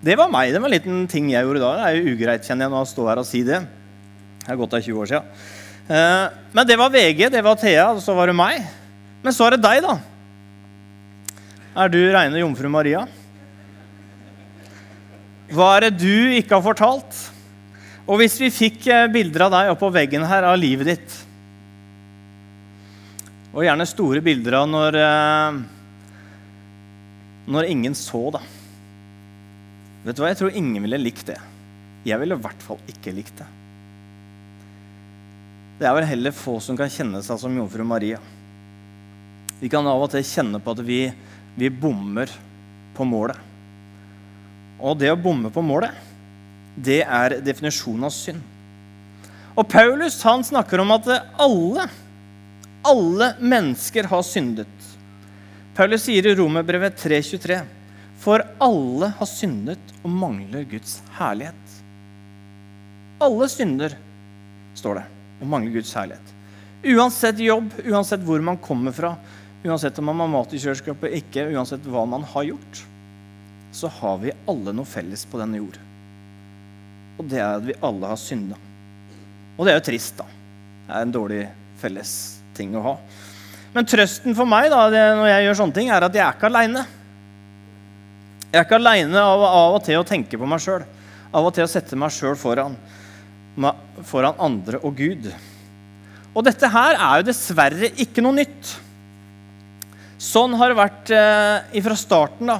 Det 0.00 0.14
var 0.16 0.30
meg. 0.32 0.52
Det 0.54 0.60
var 0.62 0.70
en 0.70 0.76
liten 0.76 1.00
ting 1.10 1.32
jeg 1.32 1.44
gjorde 1.44 1.64
da. 1.64 1.72
Det 1.76 1.88
er 1.88 1.98
jo 1.98 2.14
ugreit 2.14 2.46
kjenner 2.46 2.68
jeg 2.68 2.72
nå 2.72 2.84
å 2.84 2.88
stå 2.88 3.08
her 3.10 3.20
og 3.20 3.26
si 3.26 3.42
det. 3.44 3.58
Det 4.44 4.54
er 4.54 4.60
gått 4.60 4.76
er 4.78 4.86
20 4.86 5.02
år 5.02 5.10
siden. 5.10 5.42
Eh, 5.90 6.26
men 6.56 6.68
det 6.68 6.78
var 6.80 6.92
VG, 6.94 7.26
det 7.34 7.42
var 7.44 7.58
Thea, 7.60 7.90
og 7.92 8.00
så 8.04 8.14
var 8.16 8.30
det 8.30 8.36
meg. 8.38 8.62
Men 9.20 9.36
så 9.36 9.46
er 9.46 9.56
det 9.56 9.64
deg, 9.64 9.82
da. 9.84 9.98
Er 11.80 11.92
du 11.92 12.00
reine 12.12 12.40
jomfru 12.40 12.70
Maria? 12.72 13.04
Hva 15.50 15.74
er 15.76 15.88
det 15.88 16.00
du 16.00 16.36
ikke 16.38 16.56
har 16.56 16.64
fortalt? 16.64 17.18
Og 18.10 18.20
hvis 18.20 18.38
vi 18.40 18.50
fikk 18.54 18.86
eh, 18.90 19.08
bilder 19.12 19.46
av 19.46 19.52
deg 19.54 19.72
oppå 19.74 19.90
veggen 19.94 20.24
her 20.26 20.46
av 20.48 20.56
livet 20.58 20.88
ditt 20.88 21.12
Og 23.52 23.62
gjerne 23.62 23.86
store 23.86 24.22
bilder 24.24 24.56
av 24.60 24.66
når, 24.70 24.98
eh, 24.98 25.60
når 27.50 27.70
ingen 27.70 27.94
så, 27.98 28.22
da. 28.34 28.42
Vet 30.06 30.16
du 30.16 30.22
hva, 30.22 30.32
Jeg 30.32 30.40
tror 30.40 30.58
ingen 30.58 30.82
ville 30.86 31.02
likt 31.02 31.26
det. 31.28 31.38
Jeg 32.06 32.18
ville 32.22 32.38
i 32.38 32.44
hvert 32.46 32.62
fall 32.64 32.78
ikke 32.88 33.14
likt 33.14 33.36
det. 33.42 33.48
Det 35.80 35.88
er 35.88 35.96
vel 35.96 36.08
heller 36.08 36.36
få 36.36 36.58
som 36.62 36.76
kan 36.78 36.92
kjenne 36.92 37.22
seg 37.24 37.40
som 37.40 37.56
jomfru 37.56 37.84
Maria. 37.88 38.20
Vi 39.60 39.68
kan 39.68 39.86
av 39.86 40.00
og 40.00 40.12
til 40.12 40.24
kjenne 40.24 40.60
på 40.62 40.72
at 40.72 40.80
vi, 40.84 41.02
vi 41.60 41.68
bommer 41.68 42.30
på 42.96 43.04
målet. 43.04 43.36
Og 44.80 44.96
det 44.96 45.10
å 45.12 45.18
bomme 45.20 45.50
på 45.52 45.62
målet, 45.64 45.92
det 46.80 47.02
er 47.04 47.36
definisjonen 47.44 48.08
av 48.08 48.14
synd. 48.14 48.40
Og 49.58 49.66
Paulus 49.68 50.16
han 50.24 50.44
snakker 50.46 50.80
om 50.80 50.94
at 50.94 51.08
alle, 51.42 51.84
alle 52.86 53.32
mennesker 53.42 54.08
har 54.08 54.24
syndet. 54.24 54.70
Paulus 55.76 56.06
sier 56.06 56.24
i 56.26 56.34
Romerbrevet 56.38 56.96
3,23.: 57.00 57.60
For 58.20 58.44
alle 58.62 59.12
har 59.18 59.28
syndet 59.28 59.92
og 60.00 60.10
mangler 60.12 60.64
Guds 60.70 61.00
herlighet. 61.18 61.76
Alle 63.20 63.48
synder, 63.52 63.96
står 64.74 65.02
det, 65.02 65.06
og 65.40 65.50
mangler 65.52 65.76
Guds 65.76 65.92
herlighet. 65.96 66.36
Uansett 66.80 67.40
jobb, 67.44 67.74
uansett 67.84 68.22
hvor 68.24 68.40
man 68.40 68.56
kommer 68.60 68.94
fra, 68.96 69.12
uansett 69.64 69.98
om 69.98 70.08
man 70.08 70.22
har 70.24 70.32
mat 70.32 70.54
i 70.54 70.60
kjøleskapet 70.60 71.16
ikke, 71.20 71.48
uansett 71.52 71.84
hva 71.90 72.06
man 72.08 72.24
har 72.32 72.48
gjort, 72.48 72.82
så 73.72 73.90
har 74.00 74.18
vi 74.22 74.34
alle 74.50 74.74
noe 74.74 74.88
felles 74.88 75.26
på 75.28 75.38
denne 75.40 75.60
jord. 75.60 75.78
Og 77.20 77.26
det 77.28 77.40
er 77.40 77.58
at 77.58 77.66
vi 77.66 77.76
alle 77.84 78.10
har 78.10 78.20
synda. 78.20 78.56
Og 79.58 79.66
det 79.66 79.74
er 79.74 79.80
jo 79.80 79.88
trist, 79.90 80.16
da. 80.16 80.26
Det 80.86 80.94
er 80.96 81.04
en 81.04 81.12
dårlig 81.14 81.42
felles 81.80 82.14
ting 82.56 82.72
å 82.76 82.84
ha. 82.84 82.94
Men 83.74 83.86
trøsten 83.86 84.34
for 84.34 84.48
meg 84.50 84.70
da, 84.72 84.86
når 84.90 85.28
jeg 85.30 85.44
gjør 85.46 85.60
sånne 85.60 85.76
ting, 85.76 85.90
er 85.92 86.06
at 86.06 86.16
jeg 86.16 86.24
er 86.24 86.38
ikke 86.38 86.48
aleine. 86.50 86.86
Jeg 88.50 88.58
er 88.58 88.66
ikke 88.66 88.80
aleine 88.80 89.20
av, 89.22 89.44
av, 89.46 89.76
og 89.76 89.84
til 89.86 90.00
å 90.00 90.06
tenke 90.06 90.40
på 90.40 90.48
meg 90.48 90.62
sjøl. 90.64 90.82
Av 91.30 91.46
og 91.46 91.54
til 91.54 91.66
å 91.66 91.70
sette 91.70 91.98
meg 91.98 92.10
sjøl 92.14 92.34
foran, 92.40 92.74
foran 94.08 94.40
andre 94.42 94.80
og 94.82 94.96
Gud. 94.98 95.28
Og 96.34 96.46
dette 96.46 96.70
her 96.72 96.96
er 96.96 97.20
jo 97.20 97.28
dessverre 97.28 97.92
ikke 98.02 98.24
noe 98.24 98.40
nytt. 98.40 98.72
Sånn 100.20 100.52
har 100.60 100.68
det 100.68 100.76
vært 100.76 101.10
eh, 101.16 101.80
fra 101.80 101.96
starten, 101.96 102.50
da, 102.50 102.58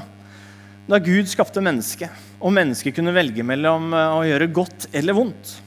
da 0.89 0.99
Gud 1.05 1.29
skapte 1.29 1.61
mennesket. 1.61 2.29
Og 2.41 2.55
mennesket 2.57 2.95
kunne 2.97 3.13
velge 3.13 3.45
mellom 3.45 3.93
eh, 3.93 4.15
å 4.17 4.23
gjøre 4.25 4.49
godt 4.57 4.87
eller 4.97 5.17
vondt. 5.19 5.59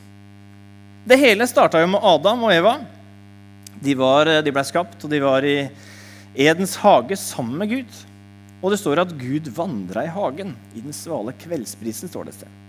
Det 1.05 1.19
hele 1.21 1.45
starta 1.45 1.83
jo 1.83 1.91
med 1.93 2.01
Adam 2.01 2.47
og 2.47 2.55
Eva. 2.55 2.73
De, 3.77 3.93
eh, 3.93 4.39
de 4.41 4.55
ble 4.55 4.63
skapt, 4.65 5.05
og 5.05 5.13
de 5.13 5.21
var 5.21 5.45
i 5.45 5.59
Edens 6.33 6.73
hage 6.81 7.19
sammen 7.21 7.61
med 7.61 7.75
Gud. 7.75 8.01
Og 8.63 8.73
det 8.73 8.81
står 8.81 9.03
at 9.03 9.13
Gud 9.19 9.51
vandra 9.53 10.07
i 10.07 10.11
hagen. 10.15 10.55
I 10.73 10.81
den 10.81 10.97
svale 10.97 11.35
kveldsprisen, 11.45 12.09
står 12.09 12.25
det 12.25 12.33
et 12.33 12.39
sted. 12.41 12.59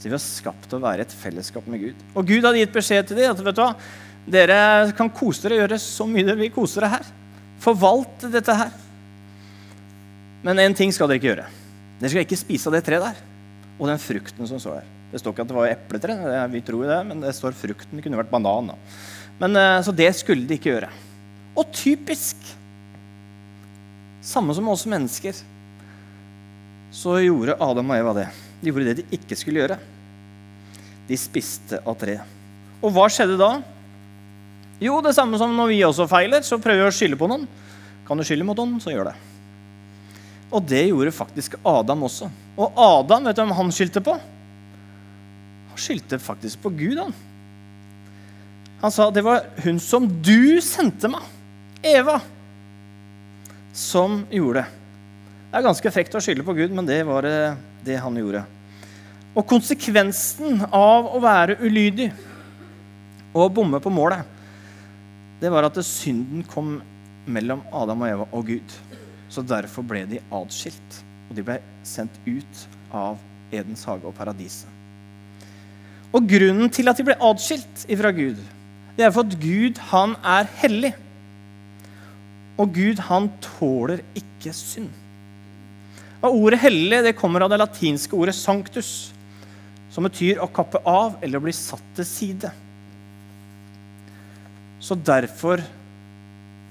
Så 0.00 0.08
vi 0.08 0.16
har 0.16 0.24
skapt 0.24 0.74
å 0.74 0.82
være 0.82 1.06
et 1.06 1.14
fellesskap 1.22 1.70
med 1.70 1.84
Gud. 1.86 2.04
Og 2.16 2.26
Gud 2.26 2.42
hadde 2.42 2.64
gitt 2.64 2.74
beskjed 2.74 3.12
til 3.12 3.20
dem 3.20 3.30
at 3.30 3.46
vet 3.46 3.62
du 3.62 3.62
hva, 3.62 3.72
dere 4.26 4.60
kan 4.98 5.12
kose 5.12 5.44
dere, 5.44 5.60
og 5.60 5.66
gjøre 5.68 5.82
så 5.86 6.10
mye 6.10 6.26
dere 6.26 6.40
vil 6.40 6.54
kose 6.58 6.80
dere 6.80 6.94
her. 6.96 7.10
Forvalt 7.60 8.24
dette 8.32 8.54
her. 8.56 8.70
Men 10.46 10.62
én 10.62 10.76
ting 10.76 10.92
skal 10.92 11.10
dere 11.10 11.20
ikke 11.20 11.30
gjøre. 11.32 11.48
Dere 12.00 12.12
skal 12.12 12.24
ikke 12.24 12.40
spise 12.40 12.70
av 12.70 12.76
det 12.76 12.84
treet 12.86 13.04
der. 13.04 13.20
Og 13.76 13.88
den 13.90 14.00
frukten 14.00 14.48
som 14.48 14.60
står 14.60 14.80
der. 14.80 14.88
Det 15.10 15.20
står 15.20 15.34
ikke 15.34 15.44
at 15.44 15.50
det 15.50 15.56
var 15.56 15.72
epletre, 15.72 16.16
vi 16.52 16.60
tror 16.62 16.86
det, 16.86 16.98
men 17.08 17.22
det 17.24 17.34
står 17.34 17.56
frukten. 17.58 17.98
Det 17.98 18.04
kunne 18.04 18.20
vært 18.20 18.30
banan. 18.32 18.70
Da. 18.70 18.76
Men, 19.40 19.56
eh, 19.56 19.82
så 19.82 19.92
det 19.96 20.10
skulle 20.16 20.46
de 20.46 20.56
ikke 20.56 20.70
gjøre. 20.70 20.90
Og 21.58 21.72
typisk 21.74 22.36
samme 24.22 24.54
som 24.54 24.68
oss 24.68 24.86
mennesker. 24.86 25.34
Så 26.92 27.16
gjorde 27.24 27.58
Adam 27.60 27.90
og 27.90 27.98
Eva 27.98 28.14
det. 28.16 28.28
De 28.60 28.70
gjorde 28.70 28.88
det 28.90 29.00
de 29.00 29.18
ikke 29.18 29.38
skulle 29.38 29.62
gjøre. 29.62 29.78
De 31.08 31.18
spiste 31.18 31.80
av 31.84 31.96
treet. 31.98 32.38
Og 32.80 32.92
hva 32.94 33.06
skjedde 33.12 33.38
da? 33.40 33.50
Jo, 34.80 35.00
det 35.04 35.12
samme 35.16 35.38
som 35.40 35.52
når 35.56 35.72
vi 35.72 35.82
også 35.84 36.08
feiler, 36.08 36.44
så 36.46 36.60
prøver 36.62 36.86
vi 36.86 36.88
å 36.88 36.94
skylde 36.94 37.18
på 37.20 37.28
noen. 37.28 37.44
Kan 38.08 38.18
du 38.18 38.24
skylde 38.26 38.46
mot 38.48 38.56
noen, 38.58 38.78
så 38.80 38.94
gjør 38.94 39.10
det. 39.10 39.16
Og 40.50 40.64
det 40.66 40.86
gjorde 40.88 41.12
faktisk 41.14 41.58
Adam 41.68 42.06
også. 42.08 42.30
Og 42.58 42.80
Adam, 42.80 43.28
vet 43.28 43.36
du 43.36 43.42
hvem 43.44 43.56
han 43.58 43.74
skyldte 43.74 44.02
på? 44.04 44.16
Han 45.70 45.80
skyldte 45.80 46.18
faktisk 46.22 46.64
på 46.64 46.72
Gud, 46.74 46.98
han. 46.98 47.14
Han 48.80 48.92
sa 48.94 49.10
det 49.12 49.22
var 49.26 49.44
hun 49.66 49.78
som 49.82 50.06
du 50.24 50.58
sendte 50.64 51.10
meg, 51.12 51.24
Eva 51.84 52.18
som 53.76 54.24
gjorde 54.32 54.62
det. 54.62 54.78
Det 55.50 55.58
er 55.58 55.66
ganske 55.66 55.92
frekt 55.92 56.14
å 56.14 56.22
skylde 56.22 56.46
på 56.46 56.54
Gud, 56.56 56.72
men 56.74 56.86
det 56.86 57.00
var 57.08 57.26
det 57.26 57.96
han 57.98 58.18
gjorde. 58.18 58.44
Og 59.34 59.46
konsekvensen 59.46 60.64
av 60.66 61.08
å 61.10 61.20
være 61.22 61.58
ulydig 61.62 62.10
og 63.34 63.52
bomme 63.54 63.80
på 63.82 63.92
målet, 63.94 64.26
det 65.40 65.50
var 65.52 65.66
at 65.66 65.78
synden 65.86 66.44
kom 66.48 66.78
mellom 67.30 67.62
Adam 67.72 68.04
og 68.04 68.10
Eva 68.10 68.26
og 68.36 68.46
Gud. 68.50 68.76
Så 69.30 69.44
derfor 69.46 69.86
ble 69.86 70.04
de 70.10 70.20
atskilt, 70.34 71.00
og 71.28 71.36
de 71.38 71.44
ble 71.46 71.58
sendt 71.86 72.16
ut 72.26 72.64
av 72.92 73.20
Edens 73.54 73.84
hage 73.88 74.06
og 74.08 74.16
paradiset. 74.16 74.68
Og 76.10 76.26
grunnen 76.26 76.70
til 76.74 76.90
at 76.90 76.98
de 76.98 77.06
ble 77.06 77.14
atskilt 77.22 77.84
ifra 77.90 78.10
Gud, 78.14 78.40
det 78.96 79.06
er 79.06 79.12
for 79.14 79.24
at 79.24 79.36
Gud, 79.40 79.78
han 79.92 80.16
er 80.26 80.48
hellig. 80.60 80.90
Og 82.60 82.74
Gud, 82.74 82.98
han 83.06 83.30
tåler 83.40 84.02
ikke 84.18 84.52
synd. 84.52 84.90
Og 86.20 86.34
Ordet 86.36 86.58
hellig 86.66 86.98
det 87.06 87.16
kommer 87.16 87.46
av 87.46 87.52
det 87.52 87.60
latinske 87.62 88.18
ordet 88.18 88.34
sanctus, 88.36 89.14
som 89.90 90.04
betyr 90.04 90.42
å 90.42 90.50
kappe 90.52 90.82
av 90.84 91.16
eller 91.24 91.40
bli 91.42 91.54
satt 91.56 91.86
til 91.96 92.06
side. 92.06 92.50
Så 94.80 94.96
derfor 94.96 95.62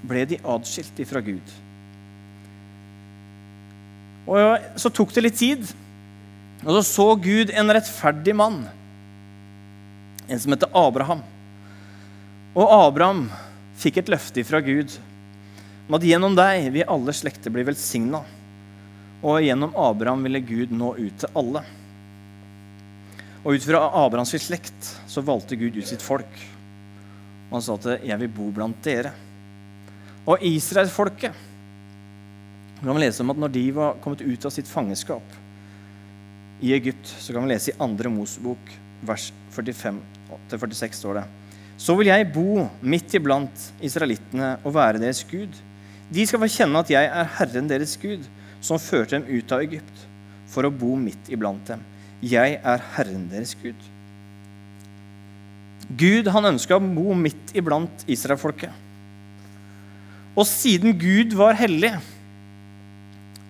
ble 0.10 0.26
de 0.30 0.40
adskilt 0.42 1.02
ifra 1.02 1.22
Gud. 1.24 1.56
Og 4.30 4.80
Så 4.80 4.92
tok 4.94 5.14
det 5.16 5.26
litt 5.26 5.40
tid, 5.40 5.66
og 6.66 6.74
så 6.76 6.82
så 6.86 7.08
Gud 7.22 7.54
en 7.56 7.72
rettferdig 7.72 8.36
mann, 8.36 8.66
en 10.28 10.42
som 10.42 10.54
heter 10.54 10.74
Abraham. 10.76 11.22
Og 12.54 12.74
Abraham 12.74 13.30
fikk 13.80 14.02
et 14.02 14.12
løfte 14.12 14.44
fra 14.46 14.60
Gud 14.62 14.92
om 15.88 15.98
at 15.98 16.06
gjennom 16.06 16.36
deg 16.38 16.68
vil 16.76 16.90
alle 16.92 17.16
slekter 17.16 17.54
bli 17.54 17.64
velsigna. 17.66 18.22
Og 19.26 19.42
gjennom 19.44 19.74
Abraham 19.76 20.22
ville 20.28 20.42
Gud 20.46 20.74
nå 20.76 20.94
ut 21.00 21.18
til 21.24 21.40
alle. 21.40 21.64
Og 23.42 23.56
ut 23.56 23.66
fra 23.66 23.82
Abrahams 24.04 24.36
slekt 24.44 24.94
så 25.10 25.24
valgte 25.26 25.58
Gud 25.60 25.80
ut 25.80 25.88
sitt 25.88 26.04
folk. 26.04 26.30
Og 27.50 27.58
han 27.58 27.62
sa 27.62 27.74
at 27.74 28.06
'jeg 28.06 28.20
vil 28.20 28.28
bo 28.30 28.52
blant 28.52 28.86
dere'. 28.86 29.12
Og 30.26 30.38
israelsfolket 30.42 31.34
kan 32.80 32.96
vi 32.96 33.02
lese 33.02 33.22
om 33.22 33.30
at 33.30 33.38
når 33.38 33.52
de 33.52 33.76
var 33.76 33.98
kommet 34.02 34.22
ut 34.22 34.46
av 34.46 34.52
sitt 34.52 34.68
fangenskap 34.68 35.24
i 36.62 36.74
Egypt, 36.74 37.08
så 37.20 37.34
kan 37.34 37.44
vi 37.44 37.54
lese 37.54 37.72
i 37.72 37.78
2. 37.78 38.10
Mosebok, 38.10 38.72
vers 39.02 39.34
45-46, 39.56 40.94
står 40.94 41.20
det. 41.20 41.26
Så 41.80 41.96
vil 41.96 42.08
jeg 42.08 42.32
bo 42.34 42.70
midt 42.82 43.14
iblant 43.16 43.74
israelittene 43.82 44.58
og 44.64 44.74
være 44.76 45.00
deres 45.00 45.24
Gud. 45.24 45.52
De 46.12 46.26
skal 46.28 46.40
få 46.40 46.50
kjenne 46.52 46.80
at 46.80 46.92
jeg 46.92 47.06
er 47.06 47.30
Herren 47.38 47.70
deres 47.70 47.98
Gud, 48.00 48.26
som 48.62 48.80
førte 48.80 49.16
dem 49.16 49.28
ut 49.28 49.52
av 49.56 49.64
Egypt, 49.64 50.08
for 50.48 50.68
å 50.68 50.74
bo 50.74 50.96
midt 51.00 51.32
iblant 51.32 51.64
dem. 51.68 51.84
Jeg 52.24 52.60
er 52.64 52.84
Herren 52.96 53.30
deres 53.32 53.56
Gud. 53.62 53.80
Gud 55.90 56.28
han 56.30 56.52
ønska 56.52 56.78
å 56.78 56.84
bo 56.84 57.16
midt 57.18 57.56
iblant 57.58 58.04
israelfolket. 58.10 58.70
Og 60.38 60.46
siden 60.48 60.94
Gud 61.00 61.34
var 61.38 61.58
hellig, 61.58 61.96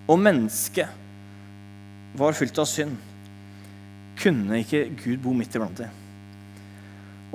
og 0.09 0.21
mennesket 0.23 0.87
var 2.17 2.37
fylt 2.37 2.57
av 2.61 2.67
synd, 2.69 2.95
kunne 4.19 4.61
ikke 4.63 4.87
Gud 5.03 5.19
bo 5.23 5.33
midt 5.35 5.55
iblant 5.55 5.83
dem. 5.83 5.91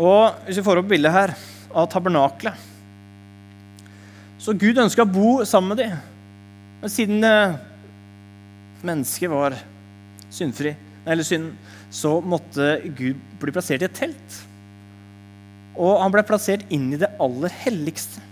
Og 0.00 0.34
Hvis 0.46 0.58
vi 0.58 0.64
får 0.66 0.80
opp 0.80 0.88
bildet 0.90 1.14
her 1.14 1.32
av 1.70 1.87
tabernaklet 1.87 2.58
Så 4.42 4.50
Gud 4.58 4.80
ønska 4.82 5.04
å 5.04 5.06
bo 5.06 5.44
sammen 5.46 5.70
med 5.70 5.78
dem. 5.84 5.92
Men 6.80 6.90
siden 6.90 7.23
eh, 7.25 7.54
mennesket 8.82 9.30
var 9.30 9.54
syndfri, 10.34 10.75
eller 11.06 11.25
synd, 11.25 11.54
så 11.94 12.18
måtte 12.20 12.80
Gud 12.99 13.23
bli 13.40 13.54
plassert 13.54 13.84
i 13.84 13.87
et 13.87 13.96
telt. 13.96 14.40
Og 15.75 15.99
han 16.00 16.12
ble 16.14 16.23
plassert 16.26 16.64
inn 16.73 16.93
i 16.95 17.00
det 17.00 17.11
aller 17.23 17.52
helligste. 17.64 18.23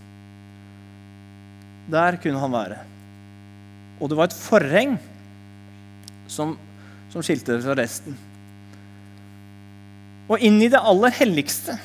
Der 1.91 2.19
kunne 2.23 2.41
han 2.43 2.55
være. 2.55 2.79
Og 3.99 4.11
det 4.11 4.19
var 4.19 4.31
et 4.31 4.37
forheng 4.37 4.97
som, 6.31 6.55
som 7.13 7.25
skilte 7.25 7.57
det 7.57 7.65
fra 7.67 7.77
resten. 7.79 8.17
Og 10.31 10.41
inn 10.41 10.61
i 10.63 10.71
det 10.73 10.81
aller 10.81 11.13
helligste, 11.19 11.77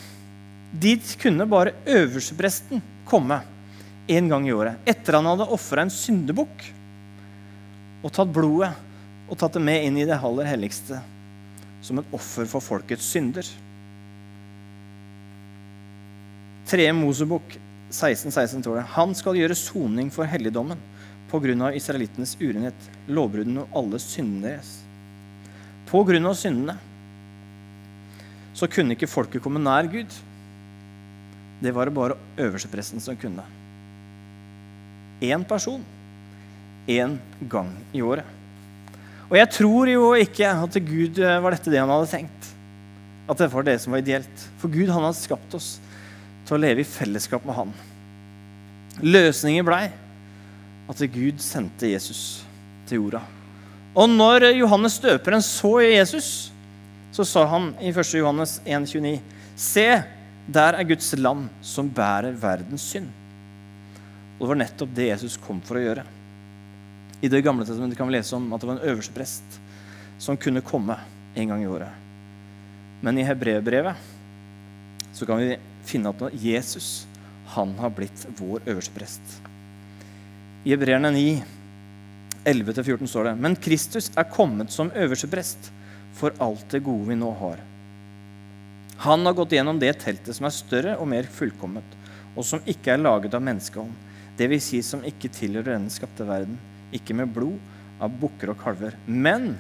dit 0.72 1.14
kunne 1.22 1.48
bare 1.50 1.76
øverstepresten 1.90 2.82
komme 3.08 3.42
en 4.08 4.30
gang 4.32 4.48
i 4.48 4.54
året. 4.56 4.80
Etter 4.88 5.18
han 5.18 5.28
hadde 5.28 5.50
ofra 5.52 5.84
en 5.84 5.94
syndebukk 5.94 6.68
og 8.06 8.12
tatt 8.14 8.32
blodet 8.32 8.72
og 9.28 9.40
tatt 9.40 9.58
det 9.58 9.64
med 9.64 9.84
inn 9.84 9.98
i 10.00 10.08
det 10.08 10.20
aller 10.24 10.48
helligste 10.48 11.02
som 11.84 12.00
et 12.00 12.14
offer 12.16 12.48
for 12.50 12.64
folkets 12.64 13.10
synder. 13.14 13.48
3. 16.68 16.92
Mosebok 16.92 17.56
16, 17.90 18.32
16 18.32 18.62
står 18.62 18.82
det 18.82 18.88
Han 18.98 19.14
skal 19.16 19.38
gjøre 19.40 19.56
soning 19.56 20.12
for 20.12 20.28
helligdommen 20.28 20.80
pga. 21.32 21.72
israelittenes 21.76 22.36
urenhet, 22.40 22.90
lovbruddene 23.08 23.64
og 23.64 23.76
alle 23.76 24.00
syndene 24.00 24.54
deres. 24.56 24.74
Pga. 25.88 26.34
syndene 26.34 26.78
så 28.58 28.68
kunne 28.68 28.96
ikke 28.96 29.08
folket 29.08 29.44
komme 29.44 29.62
nær 29.62 29.88
Gud. 29.92 30.10
Det 31.62 31.74
var 31.74 31.86
det 31.86 31.94
bare 31.94 32.18
øverstepresten 32.38 33.00
som 33.00 33.16
kunne. 33.16 33.44
Én 35.22 35.44
person 35.48 35.84
én 36.88 37.18
gang 37.50 37.72
i 37.94 38.02
året. 38.02 38.26
Og 39.30 39.38
jeg 39.38 39.50
tror 39.52 39.90
jo 39.92 40.14
ikke 40.16 40.48
at 40.48 40.78
Gud 40.88 41.20
eh, 41.20 41.40
var 41.44 41.52
dette 41.52 41.72
det 41.72 41.80
han 41.80 41.90
hadde 41.90 42.10
tenkt. 42.10 42.52
At 43.28 43.38
det 43.38 43.52
var 43.52 43.66
det 43.68 43.82
som 43.82 43.92
var 43.92 44.00
ideelt. 44.00 44.46
For 44.58 44.72
Gud 44.72 44.88
han 44.88 45.04
hadde 45.04 45.20
skapt 45.20 45.58
oss 45.58 45.78
til 46.48 46.58
å 46.58 46.62
leve 46.64 46.84
i 46.84 46.88
fellesskap 46.88 47.46
med 47.46 47.58
Han. 47.58 47.74
Løsningen 49.04 49.66
blei 49.68 49.86
at 50.88 51.02
Gud 51.14 51.42
sendte 51.44 51.92
Jesus 51.92 52.22
til 52.88 53.04
jorda. 53.04 53.22
Og 53.98 54.10
når 54.10 54.52
Johannes 54.56 55.00
døperen 55.04 55.44
så 55.44 55.74
Jesus, 55.84 56.30
så 57.12 57.26
sa 57.26 57.46
han 57.50 57.72
i 57.82 57.90
1. 57.90 58.14
Johannes 58.20 58.60
1,29.: 58.66 59.20
Se, 59.58 59.88
der 60.48 60.78
er 60.78 60.88
Guds 60.88 61.12
land 61.18 61.48
som 61.66 61.90
bærer 61.90 62.36
verdens 62.38 62.86
synd. 62.94 63.10
Og 64.38 64.46
det 64.46 64.52
var 64.52 64.60
nettopp 64.62 64.92
det 64.96 65.10
Jesus 65.10 65.38
kom 65.42 65.62
for 65.66 65.80
å 65.80 65.82
gjøre. 65.82 66.04
I 67.22 67.28
Det 67.28 67.42
gamle 67.42 67.66
testamentet 67.66 67.98
kan 67.98 68.08
vi 68.08 68.14
lese 68.14 68.36
om 68.38 68.52
at 68.54 68.62
det 68.62 68.70
var 68.70 68.78
en 68.78 68.90
øverste 68.92 69.16
prest 69.16 69.58
som 70.22 70.38
kunne 70.38 70.62
komme 70.62 71.00
en 71.36 71.50
gang 71.50 71.64
i 71.64 71.70
året. 71.70 71.90
Men 73.02 73.18
i 73.18 73.26
hebreerbrevet 73.26 73.98
så 75.14 75.26
kan 75.26 75.42
vi 75.42 75.58
finne 75.88 76.12
at 76.12 76.36
Jesus 76.42 77.06
han 77.54 77.74
har 77.80 77.94
blitt 77.96 78.26
vår 78.38 78.66
øverste 78.68 78.94
prest. 78.96 79.22
I 80.68 80.74
Hebreerne 80.74 81.14
9, 81.16 81.44
11-14 82.48 83.08
står 83.08 83.30
det 83.30 83.36
Men 83.40 83.56
Kristus 83.56 84.10
er 84.16 84.28
kommet 84.32 84.74
som 84.74 84.92
øverste 84.92 85.30
prest 85.32 85.72
for 86.18 86.36
alt 86.44 86.66
det 86.74 86.84
gode 86.84 87.08
vi 87.08 87.16
nå 87.20 87.32
har. 87.40 87.62
Han 89.06 89.26
har 89.26 89.36
gått 89.38 89.54
gjennom 89.54 89.80
det 89.80 89.94
teltet 90.02 90.36
som 90.36 90.48
er 90.50 90.56
større 90.56 90.96
og 90.98 91.08
mer 91.12 91.28
fullkomment, 91.30 91.98
og 92.36 92.46
som 92.46 92.64
ikke 92.66 92.96
er 92.96 93.04
laget 93.04 93.36
av 93.38 93.44
menneskehånd, 93.46 93.94
dvs. 94.38 94.70
Si 94.70 94.82
som 94.86 95.06
ikke 95.06 95.32
tilhører 95.34 95.76
denne 95.76 95.94
skapte 95.94 96.26
verden, 96.28 96.58
ikke 96.92 97.16
med 97.18 97.32
blod 97.34 97.60
av 98.02 98.14
bukker 98.22 98.52
og 98.54 98.60
kalver, 98.62 98.98
men 99.06 99.54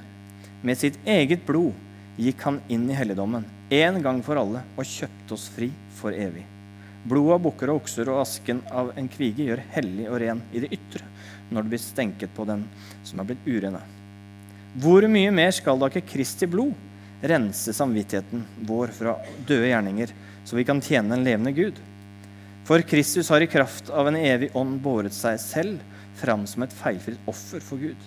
med 0.65 0.79
sitt 0.79 0.97
eget 1.05 1.45
blod 1.45 1.77
gikk 2.17 2.41
han 2.47 2.59
inn 2.73 2.89
i 2.89 2.97
helligdommen 2.97 3.45
en 3.69 4.01
gang 4.01 4.21
for 4.23 4.39
alle 4.39 4.63
og 4.77 4.87
kjøpte 4.87 5.35
oss 5.35 5.47
fri 5.51 5.69
for 5.97 6.15
evig. 6.15 6.45
Blodet 7.07 7.35
av 7.37 7.43
bukker 7.43 7.71
og 7.71 7.81
okser 7.81 8.09
og 8.11 8.21
asken 8.23 8.61
av 8.71 8.91
en 8.99 9.07
kvige 9.11 9.47
gjør 9.47 9.63
hellig 9.75 10.07
og 10.09 10.19
ren 10.23 10.41
i 10.51 10.63
det 10.63 10.71
ytre 10.75 11.03
når 11.49 11.63
det 11.63 11.71
blir 11.71 11.81
stenket 11.83 12.33
på 12.35 12.43
den 12.47 12.65
som 13.07 13.21
er 13.21 13.29
blitt 13.29 13.47
urene. 13.47 13.79
Hvor 14.77 15.07
mye 15.09 15.31
mer 15.31 15.53
skal 15.55 15.79
da 15.79 15.87
ikke 15.89 16.05
Kristi 16.09 16.49
blod 16.51 16.75
rense 17.23 17.73
samvittigheten 17.73 18.43
vår 18.67 18.91
fra 18.93 19.15
døde 19.47 19.71
gjerninger, 19.71 20.11
så 20.45 20.57
vi 20.57 20.65
kan 20.67 20.83
tjene 20.83 21.15
en 21.15 21.23
levende 21.25 21.53
Gud? 21.55 21.79
For 22.67 22.83
Kristus 22.83 23.31
har 23.31 23.41
i 23.41 23.49
kraft 23.49 23.89
av 23.89 24.09
en 24.09 24.19
evig 24.19 24.51
ånd 24.59 24.81
båret 24.83 25.15
seg 25.15 25.39
selv 25.39 25.79
fram 26.19 26.43
som 26.49 26.65
et 26.65 26.75
feilfritt 26.75 27.29
offer 27.29 27.63
for 27.63 27.79
Gud. 27.79 27.99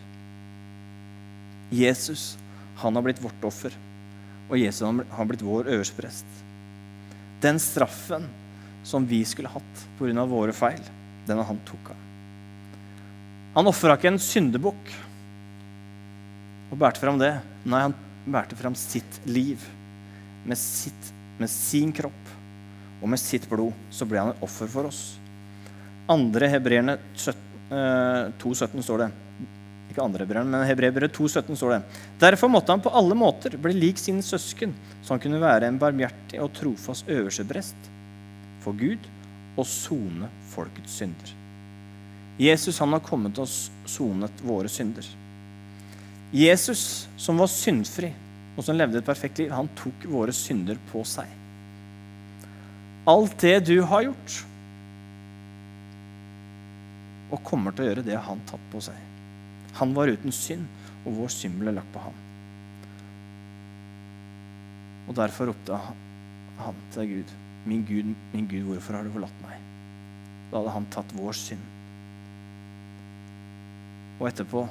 Jesus, 1.70 2.35
han 2.83 2.96
har 2.96 3.07
blitt 3.07 3.23
vårt 3.23 3.44
offer, 3.46 3.73
og 4.50 4.58
Jesus 4.58 4.82
har 5.14 5.28
blitt 5.28 5.44
vår 5.46 5.70
øverste 5.70 5.96
prest. 5.96 6.38
Den 7.40 7.60
straffen 7.62 8.26
som 8.84 9.06
vi 9.06 9.22
skulle 9.24 9.52
hatt 9.52 9.84
pga. 9.98 10.24
våre 10.26 10.52
feil, 10.52 10.80
den 11.26 11.38
har 11.38 11.44
han 11.44 11.60
tok 11.68 11.92
av. 11.92 12.06
Han 13.54 13.66
ofra 13.66 13.96
ikke 13.96 14.10
en 14.12 14.22
syndebukk 14.22 14.92
og 16.70 16.78
bærte 16.78 17.02
fram 17.02 17.18
det. 17.18 17.32
Nei, 17.64 17.82
han 17.82 17.94
bærte 18.26 18.56
fram 18.58 18.76
sitt 18.78 19.20
liv. 19.26 19.62
Med, 20.44 20.58
sitt, 20.58 21.10
med 21.38 21.50
sin 21.50 21.90
kropp 21.92 22.30
og 23.00 23.08
med 23.08 23.20
sitt 23.20 23.48
blod 23.50 23.74
så 23.92 24.06
ble 24.08 24.20
han 24.22 24.32
et 24.32 24.44
offer 24.44 24.70
for 24.70 24.88
oss. 24.88 25.02
Andre 26.10 26.48
hebreerne 26.50 26.96
2,17 27.14 27.70
eh, 27.70 28.82
står 28.82 29.04
det. 29.04 29.10
Ikke 29.90 30.05
andre 30.05 30.22
hebreerne, 30.22 30.53
men 30.53 30.68
hebreere 30.68 31.11
2,17 31.11 31.57
står 31.59 31.74
det. 31.74 31.81
Derfor 32.22 32.50
måtte 32.53 32.70
han 32.70 32.83
på 32.85 32.92
alle 32.94 33.16
måter 33.18 33.57
bli 33.59 33.74
lik 33.74 33.98
sine 33.98 34.22
søsken, 34.22 34.74
så 35.03 35.16
han 35.16 35.22
kunne 35.22 35.42
være 35.42 35.66
en 35.66 35.81
barmhjertig 35.83 36.38
og 36.42 36.53
trofast 36.55 37.11
øversteprest 37.11 37.90
for 38.62 38.76
Gud 38.79 39.09
og 39.59 39.66
sone 39.66 40.31
folkets 40.53 41.00
synder. 41.00 41.35
Jesus 42.40 42.79
han 42.81 42.94
har 42.94 43.03
kommet 43.05 43.38
og 43.42 43.50
sonet 43.90 44.44
våre 44.46 44.70
synder. 44.70 45.05
Jesus, 46.33 47.09
som 47.18 47.42
var 47.42 47.50
syndfri 47.50 48.12
og 48.55 48.62
som 48.64 48.79
levde 48.79 49.00
et 49.00 49.07
perfekt 49.07 49.42
liv, 49.42 49.50
han 49.50 49.68
tok 49.79 50.07
våre 50.12 50.33
synder 50.37 50.79
på 50.92 51.03
seg. 51.09 51.26
Alt 53.11 53.37
det 53.42 53.57
du 53.66 53.81
har 53.90 54.07
gjort, 54.07 54.38
og 57.31 57.42
kommer 57.46 57.74
til 57.74 57.85
å 57.85 57.90
gjøre, 57.90 58.07
det 58.07 58.18
han 58.26 58.42
tatt 58.46 58.62
på 58.72 58.83
seg. 58.85 59.10
Han 59.78 59.94
var 59.94 60.11
uten 60.11 60.35
synd, 60.35 60.66
og 61.04 61.16
vår 61.22 61.33
synd 61.33 61.61
ble 61.61 61.74
lagt 61.76 61.92
på 61.94 62.02
ham. 62.02 62.16
Og 65.09 65.16
derfor 65.16 65.50
ropte 65.50 65.78
han 66.61 66.83
til 66.94 67.09
Gud. 67.14 67.35
Min 67.66 67.85
Gud, 67.85 68.14
min 68.33 68.48
Gud, 68.48 68.66
hvorfor 68.68 68.96
har 68.96 69.04
du 69.04 69.12
forlatt 69.14 69.42
meg? 69.44 69.59
Da 70.50 70.61
hadde 70.61 70.74
han 70.74 70.88
tatt 70.92 71.14
vår 71.16 71.37
synd. 71.37 71.66
Og 74.20 74.28
etterpå 74.28 74.64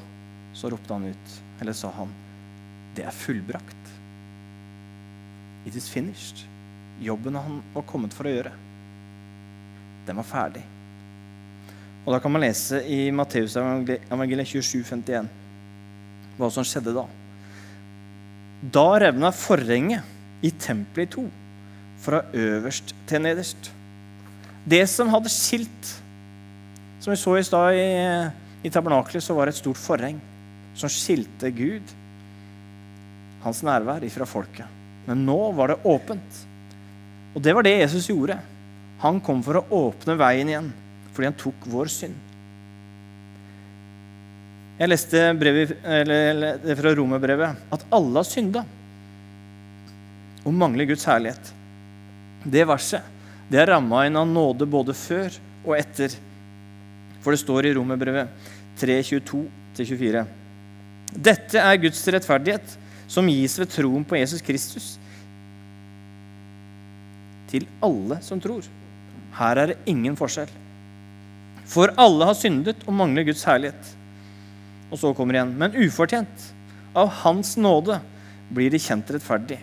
så 0.57 0.71
ropte 0.71 0.95
han 0.95 1.09
ut, 1.09 1.35
eller 1.61 1.75
sa 1.77 1.91
han, 1.95 2.11
det 2.97 3.05
er 3.05 3.15
fullbrakt. 3.15 3.93
It 5.67 5.75
is 5.75 5.89
finished. 5.89 6.45
Jobben 7.01 7.35
han 7.35 7.61
var 7.73 7.87
kommet 7.87 8.15
for 8.15 8.27
å 8.27 8.33
gjøre, 8.33 8.51
den 10.07 10.19
var 10.19 10.27
ferdig. 10.27 10.63
Og 12.09 12.15
Da 12.15 12.19
kan 12.23 12.33
man 12.33 12.41
lese 12.41 12.79
i 12.89 13.11
Matteus 13.13 13.53
evangeliet 13.53 14.49
27, 14.49 14.81
51 14.81 15.27
hva 16.39 16.47
som 16.49 16.65
skjedde 16.65 16.95
da. 16.95 17.03
Da 18.73 18.87
revna 19.03 19.29
forhenget 19.35 20.07
i 20.41 20.49
tempelet 20.49 21.05
i 21.05 21.11
to, 21.13 21.25
fra 22.01 22.23
øverst 22.33 22.95
til 23.05 23.21
nederst. 23.21 23.69
Det 24.65 24.81
som 24.89 25.11
hadde 25.13 25.29
skilt, 25.29 25.93
som 27.03 27.13
vi 27.13 27.19
så 27.19 27.35
i 27.37 27.45
stad 27.45 27.77
i, 27.77 27.87
i 28.65 28.73
tabernakelet, 28.73 29.21
så 29.21 29.35
var 29.35 29.45
det 29.45 29.57
et 29.57 29.61
stort 29.61 29.77
forheng 29.77 30.17
som 30.79 30.89
skilte 30.89 31.51
Gud, 31.53 31.93
hans 33.43 33.61
nærvær, 33.67 34.01
ifra 34.07 34.25
folket. 34.25 34.65
Men 35.05 35.27
nå 35.27 35.39
var 35.59 35.75
det 35.75 35.81
åpent. 35.85 36.43
Og 37.35 37.43
det 37.43 37.53
var 37.53 37.67
det 37.67 37.77
Jesus 37.83 38.09
gjorde. 38.09 38.39
Han 39.03 39.21
kom 39.23 39.43
for 39.45 39.59
å 39.59 39.67
åpne 39.85 40.17
veien 40.19 40.49
igjen, 40.49 40.71
fordi 41.19 41.27
han 41.27 41.35
tok 41.35 41.65
vår 41.67 41.89
synd. 41.91 42.13
Jeg 44.79 44.87
leste 44.87 45.21
brevet, 45.35 45.73
eller, 45.83 46.61
fra 46.79 46.93
romerbrevet 46.95 47.65
at 47.75 47.81
alle 47.91 48.21
har 48.21 48.27
synda 48.27 48.61
og 50.47 50.55
mangler 50.55 50.87
Guds 50.87 51.03
herlighet. 51.03 51.49
Det 52.47 52.63
verset 52.63 53.17
det 53.51 53.59
er 53.59 53.73
ramma 53.73 54.05
inn 54.07 54.15
av 54.15 54.29
nåde 54.31 54.63
både 54.71 54.95
før 54.95 55.35
og 55.65 55.73
etter. 55.75 56.15
For 57.19 57.35
det 57.35 57.41
står 57.41 57.67
i 57.67 57.73
romerbrevet 57.75 58.47
3.22-24. 58.79 60.23
Dette 61.27 61.59
er 61.59 61.81
Guds 61.83 62.05
rettferdighet, 62.15 62.77
som 63.11 63.27
gis 63.27 63.59
ved 63.59 63.73
troen 63.75 64.07
på 64.07 64.21
Jesus 64.21 64.45
Kristus. 64.45 64.93
Til 67.51 67.67
alle 67.83 68.21
som 68.23 68.39
tror. 68.39 68.63
Her 69.43 69.65
er 69.65 69.73
det 69.73 69.79
ingen 69.91 70.15
forskjell. 70.15 70.55
For 71.69 71.93
alle 72.01 72.25
har 72.25 72.37
syndet 72.37 72.81
og 72.87 72.95
mangler 72.97 73.27
Guds 73.27 73.45
herlighet. 73.45 73.95
Og 74.89 74.97
så 75.01 75.13
kommer 75.13 75.37
igjen. 75.37 75.53
Men 75.59 75.77
ufortjent. 75.77 76.47
Av 76.97 77.11
Hans 77.21 77.53
nåde 77.61 77.99
blir 78.49 78.73
de 78.73 78.81
kjent 78.81 79.11
rettferdig, 79.13 79.59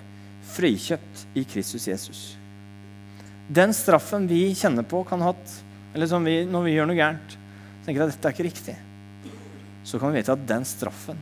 frikjøpt 0.55 1.25
i 1.35 1.43
Kristus 1.49 1.89
Jesus. 1.91 2.21
Den 3.51 3.75
straffen 3.75 4.29
vi 4.31 4.53
kjenner 4.59 4.87
på, 4.87 5.03
kan 5.07 5.25
hatt, 5.27 5.57
eller 5.95 6.07
som 6.11 6.23
vi, 6.27 6.41
når 6.47 6.67
vi 6.67 6.77
gjør 6.77 6.89
noe 6.91 6.99
gærent, 6.99 7.35
tenker 7.87 8.05
at 8.05 8.15
dette 8.15 8.31
er 8.31 8.35
ikke 8.35 8.47
riktig, 8.47 8.77
så 9.87 9.99
kan 9.99 10.11
vi 10.11 10.21
vite 10.21 10.35
at 10.35 10.47
den 10.47 10.67
straffen, 10.67 11.19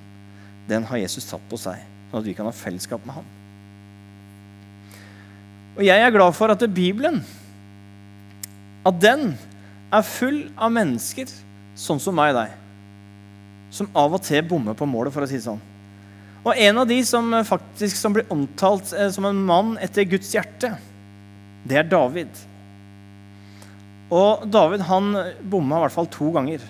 den 0.68 0.86
har 0.88 1.00
Jesus 1.00 1.28
tatt 1.28 1.44
på 1.50 1.60
seg, 1.60 1.80
sånn 2.10 2.20
at 2.20 2.28
vi 2.28 2.36
kan 2.36 2.48
ha 2.48 2.52
fellesskap 2.56 3.04
med 3.04 3.18
ham. 3.18 3.32
Og 5.74 5.82
jeg 5.84 6.00
er 6.04 6.14
glad 6.14 6.36
for 6.36 6.52
at 6.52 6.62
Bibelen 6.72 7.20
at 8.84 9.00
den 9.00 9.34
er 9.94 10.06
full 10.06 10.40
av 10.56 10.72
mennesker 10.74 11.30
sånn 11.78 12.00
som 12.02 12.16
meg 12.16 12.34
og 12.34 12.42
deg. 12.42 12.56
Som 13.74 13.90
av 13.98 14.14
og 14.14 14.22
til 14.24 14.44
bommer 14.46 14.76
på 14.78 14.86
målet, 14.88 15.14
for 15.14 15.24
å 15.24 15.28
si 15.28 15.38
det 15.38 15.46
sånn. 15.46 15.62
Og 16.44 16.52
en 16.60 16.80
av 16.82 16.88
de 16.88 16.98
som 17.08 17.30
faktisk 17.48 17.96
som 17.96 18.14
blir 18.14 18.28
omtalt 18.32 18.92
eh, 18.92 19.08
som 19.12 19.24
en 19.28 19.44
mann 19.48 19.74
etter 19.82 20.06
Guds 20.08 20.34
hjerte, 20.34 20.74
det 21.64 21.78
er 21.80 21.88
David. 21.88 22.28
Og 24.12 24.44
David 24.52 24.84
han 24.84 25.14
bomma 25.40 25.78
i 25.78 25.86
hvert 25.86 25.96
fall 25.96 26.10
to 26.12 26.28
ganger. 26.34 26.64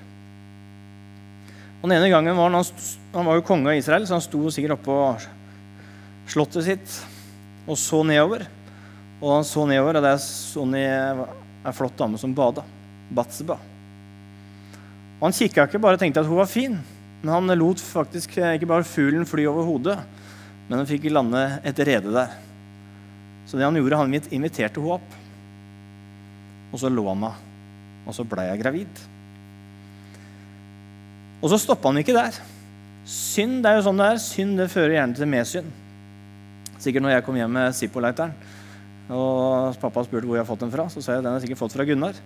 Og 1.82 1.88
Den 1.90 1.98
ene 1.98 2.12
gangen 2.12 2.38
var 2.38 2.54
han, 2.54 2.68
han 3.12 3.26
var 3.28 3.40
jo 3.40 3.46
konge 3.46 3.72
av 3.72 3.80
Israel, 3.80 4.06
så 4.06 4.16
han 4.16 4.24
sto 4.24 4.46
sikkert 4.54 4.78
oppå 4.78 4.98
slottet 6.30 6.64
sitt 6.64 6.94
og 7.68 7.76
så 7.80 8.00
nedover. 8.06 8.46
Og 9.20 9.34
han 9.34 9.44
så 9.48 9.66
nedover, 9.68 9.98
og 9.98 10.06
der 10.06 10.22
så 10.22 10.64
han 10.64 10.78
ei 10.78 11.74
flott 11.76 11.98
dame 11.98 12.20
som 12.20 12.32
bada. 12.36 12.64
Batseba. 13.10 13.58
Og 15.18 15.24
Han 15.28 15.36
kikka 15.36 15.66
ikke 15.68 15.80
bare 15.82 15.98
og 15.98 16.02
tenkte 16.02 16.22
at 16.22 16.28
hun 16.28 16.40
var 16.40 16.50
fin, 16.50 16.78
men 17.22 17.32
han 17.32 17.58
lot 17.58 17.80
faktisk 17.80 18.36
ikke 18.36 18.68
bare 18.68 18.84
fuglen 18.84 19.24
fly 19.26 19.46
over 19.48 19.64
hodet, 19.64 19.98
men 20.68 20.78
han 20.78 20.88
fikk 20.88 21.06
lande 21.12 21.60
et 21.64 21.78
rede 21.78 22.12
der. 22.12 22.34
Så 23.46 23.56
det 23.56 23.64
han 23.64 23.76
gjorde, 23.76 24.00
han 24.00 24.14
inviterte 24.14 24.80
henne 24.80 24.96
opp. 24.96 25.16
Og 26.74 26.80
så 26.80 26.90
lå 26.90 27.04
han 27.06 27.20
med 27.20 27.42
Og 28.08 28.16
så 28.16 28.24
ble 28.26 28.48
jeg 28.48 28.60
gravid. 28.60 29.00
Og 31.40 31.50
så 31.52 31.58
stoppa 31.60 31.88
han 31.88 32.00
ikke 32.00 32.16
der. 32.16 32.36
Synd 33.08 33.62
det 33.64 33.70
er 33.70 33.78
jo 33.78 33.86
sånn 33.86 34.00
det 34.00 34.10
er. 34.10 34.20
Synd 34.20 34.60
det 34.60 34.70
fører 34.72 34.96
gjerne 34.96 35.16
til 35.16 35.30
medsynd. 35.30 35.70
Sikkert 36.80 37.04
når 37.04 37.14
jeg 37.14 37.24
kom 37.24 37.36
hjem 37.38 37.56
med 37.56 37.76
Zippo-lighteren 37.76 38.34
og 39.14 39.76
pappa 39.82 40.00
spurte 40.06 40.24
hvor 40.24 40.38
jeg 40.38 40.44
har 40.44 40.48
fått 40.48 40.62
den 40.64 40.72
fra, 40.72 40.86
så 40.88 41.02
sa 41.04 41.16
jeg 41.16 41.24
den 41.24 41.34
har 41.34 41.42
sikkert 41.42 41.60
fått 41.60 41.74
fra 41.76 41.84
Gunnar. 41.84 42.16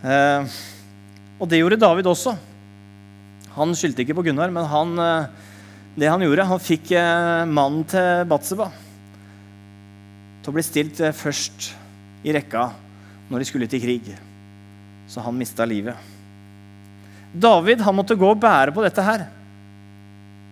Eh, 0.00 0.60
og 1.40 1.48
det 1.48 1.60
gjorde 1.60 1.80
David 1.80 2.08
også. 2.08 2.32
Han 3.56 3.74
skyldte 3.76 4.04
ikke 4.04 4.16
på 4.16 4.24
Gunnar, 4.30 4.52
men 4.52 4.68
han, 4.70 4.94
eh, 4.98 5.26
det 6.00 6.08
han 6.08 6.22
gjorde 6.22 6.46
Han 6.46 6.62
fikk 6.62 6.92
eh, 6.96 7.44
mannen 7.44 7.84
til 7.84 8.24
Batseba 8.30 8.70
til 10.40 10.48
å 10.48 10.56
bli 10.56 10.62
stilt 10.64 10.96
først 11.12 11.66
i 12.24 12.32
rekka 12.32 12.70
når 13.28 13.42
de 13.42 13.48
skulle 13.48 13.68
til 13.68 13.82
krig. 13.82 14.06
Så 15.10 15.20
han 15.20 15.36
mista 15.36 15.66
livet. 15.68 15.96
David 17.30 17.82
han 17.84 17.94
måtte 17.94 18.16
gå 18.16 18.30
og 18.30 18.40
bære 18.40 18.72
på 18.72 18.82
dette 18.82 19.04
her, 19.04 19.26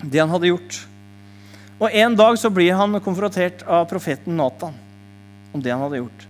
det 0.04 0.20
han 0.20 0.28
hadde 0.28 0.50
gjort. 0.50 0.82
Og 1.78 1.88
En 1.94 2.14
dag 2.18 2.36
så 2.36 2.50
blir 2.50 2.76
han 2.76 3.00
konfrontert 3.00 3.64
av 3.64 3.88
profeten 3.88 4.36
Nathan 4.36 4.76
om 5.54 5.62
det 5.62 5.72
han 5.72 5.80
hadde 5.86 6.02
gjort. 6.02 6.26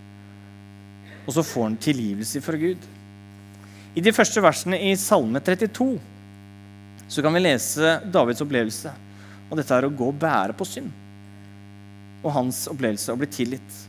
Og 1.27 1.35
så 1.35 1.43
får 1.43 1.67
han 1.67 1.77
tilgivelse 1.83 2.41
fra 2.41 2.57
Gud. 2.57 2.87
I 3.97 4.01
de 4.05 4.13
første 4.13 4.41
versene 4.43 4.77
i 4.85 4.93
Salme 4.99 5.41
32 5.41 5.91
så 7.09 7.23
kan 7.25 7.33
vi 7.33 7.41
lese 7.41 7.95
Davids 8.05 8.41
opplevelse. 8.43 8.91
Og 9.49 9.57
dette 9.57 9.73
er 9.73 9.87
å 9.87 9.93
gå 9.93 10.11
og 10.11 10.17
bære 10.21 10.53
på 10.53 10.67
synd. 10.67 10.91
Og 12.21 12.33
hans 12.35 12.67
opplevelse 12.69 13.15
å 13.15 13.17
bli 13.17 13.29
tilgitt. 13.33 13.79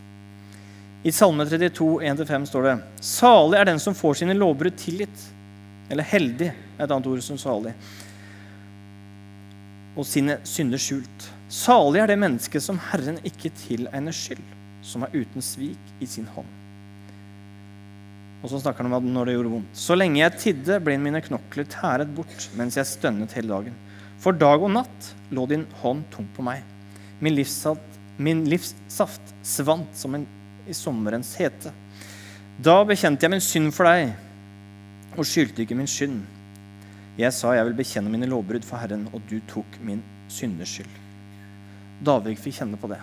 I 1.05 1.13
Salme 1.13 1.45
32, 1.45 1.89
1-5 2.09 2.47
står 2.49 2.65
det 2.65 2.73
Salig 3.05 3.59
er 3.59 3.69
den 3.69 3.81
som 3.81 3.97
får 3.97 4.21
sine 4.21 4.37
lovbrudd 4.37 4.77
tilgitt. 4.81 5.27
Eller 5.91 6.07
heldig 6.07 6.49
er 6.49 6.81
et 6.85 6.89
annet 6.89 7.09
ord 7.11 7.21
som 7.25 7.37
salig. 7.41 7.75
Og 9.93 10.07
sine 10.07 10.39
synder 10.47 10.81
skjult. 10.81 11.27
Salig 11.51 12.01
er 12.01 12.09
det 12.09 12.21
mennesket 12.21 12.63
som 12.63 12.79
Herren 12.89 13.19
ikke 13.27 13.53
tilegner 13.65 14.15
skyld, 14.15 14.41
som 14.87 15.05
er 15.05 15.13
uten 15.13 15.45
svik 15.45 15.93
i 16.01 16.09
sin 16.09 16.29
hånd. 16.31 16.60
Og 18.41 18.49
så 18.49 18.59
snakker 18.61 18.81
han 18.83 18.89
om 18.89 18.97
at 18.97 19.05
når 19.05 19.29
det 19.29 19.35
gjorde 19.35 19.53
vondt. 19.53 19.77
Så 19.77 19.95
lenge 19.97 20.21
jeg 20.21 20.37
tidde, 20.41 20.79
ble 20.81 20.97
mine 21.01 21.21
knokler 21.21 21.67
tæret 21.69 22.09
bort 22.15 22.47
mens 22.57 22.77
jeg 22.79 22.89
stønnet 22.89 23.35
hele 23.37 23.53
dagen. 23.53 23.77
For 24.21 24.37
dag 24.37 24.61
og 24.61 24.73
natt 24.73 25.11
lå 25.33 25.45
din 25.49 25.67
hånd 25.81 26.03
tungt 26.13 26.33
på 26.35 26.45
meg. 26.45 26.65
Min 27.21 27.37
livssaft, 27.37 27.99
min 28.21 28.43
livssaft 28.49 29.33
svant 29.45 29.93
som 29.97 30.17
en, 30.17 30.25
i 30.69 30.73
sommerens 30.77 31.35
hete. 31.41 31.73
Da 32.61 32.81
bekjente 32.85 33.25
jeg 33.25 33.33
min 33.33 33.45
synd 33.45 33.73
for 33.73 33.89
deg 33.89 34.11
og 35.17 35.27
skyldte 35.27 35.63
ikke 35.63 35.77
min 35.77 35.89
skynd. 35.89 36.21
Jeg 37.19 37.33
sa 37.35 37.53
jeg 37.53 37.67
vil 37.67 37.77
bekjenne 37.77 38.11
mine 38.13 38.29
lovbrudd 38.29 38.65
for 38.65 38.81
Herren, 38.81 39.07
og 39.11 39.21
du 39.29 39.37
tok 39.49 39.77
min 39.85 40.01
synders 40.31 40.73
skyld. 40.77 40.93
David 42.01 42.39
fikk 42.41 42.61
kjenne 42.61 42.79
på 42.81 42.89
det. 42.89 43.01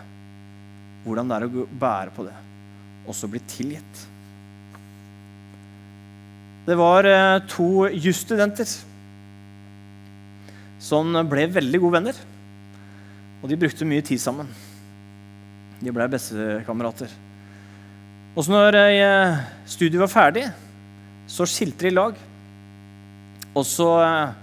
Hvordan 1.04 1.30
det 1.30 1.36
er 1.36 1.46
å 1.46 1.66
bære 1.68 2.14
på 2.16 2.26
det. 2.26 2.36
og 3.08 3.14
så 3.16 3.28
bli 3.30 3.40
tilgitt. 3.48 4.00
Det 6.68 6.76
var 6.76 7.06
eh, 7.08 7.38
to 7.48 7.86
jusstudenter 7.96 8.68
som 10.84 11.16
ble 11.30 11.46
veldig 11.48 11.80
gode 11.80 11.96
venner. 11.96 12.18
Og 13.40 13.48
de 13.48 13.56
brukte 13.56 13.88
mye 13.88 14.04
tid 14.04 14.20
sammen. 14.20 14.50
De 15.80 15.94
ble 15.94 16.08
bestekamerater. 16.12 17.14
Og 18.34 18.44
så 18.44 18.52
når 18.52 18.76
eh, 18.82 19.40
studiet 19.64 20.02
var 20.02 20.12
ferdig, 20.12 20.44
så 21.30 21.48
skilte 21.48 21.88
de 21.88 21.94
lag. 21.96 22.20
Og 23.54 23.64
så 23.66 23.88
eh, 24.04 24.36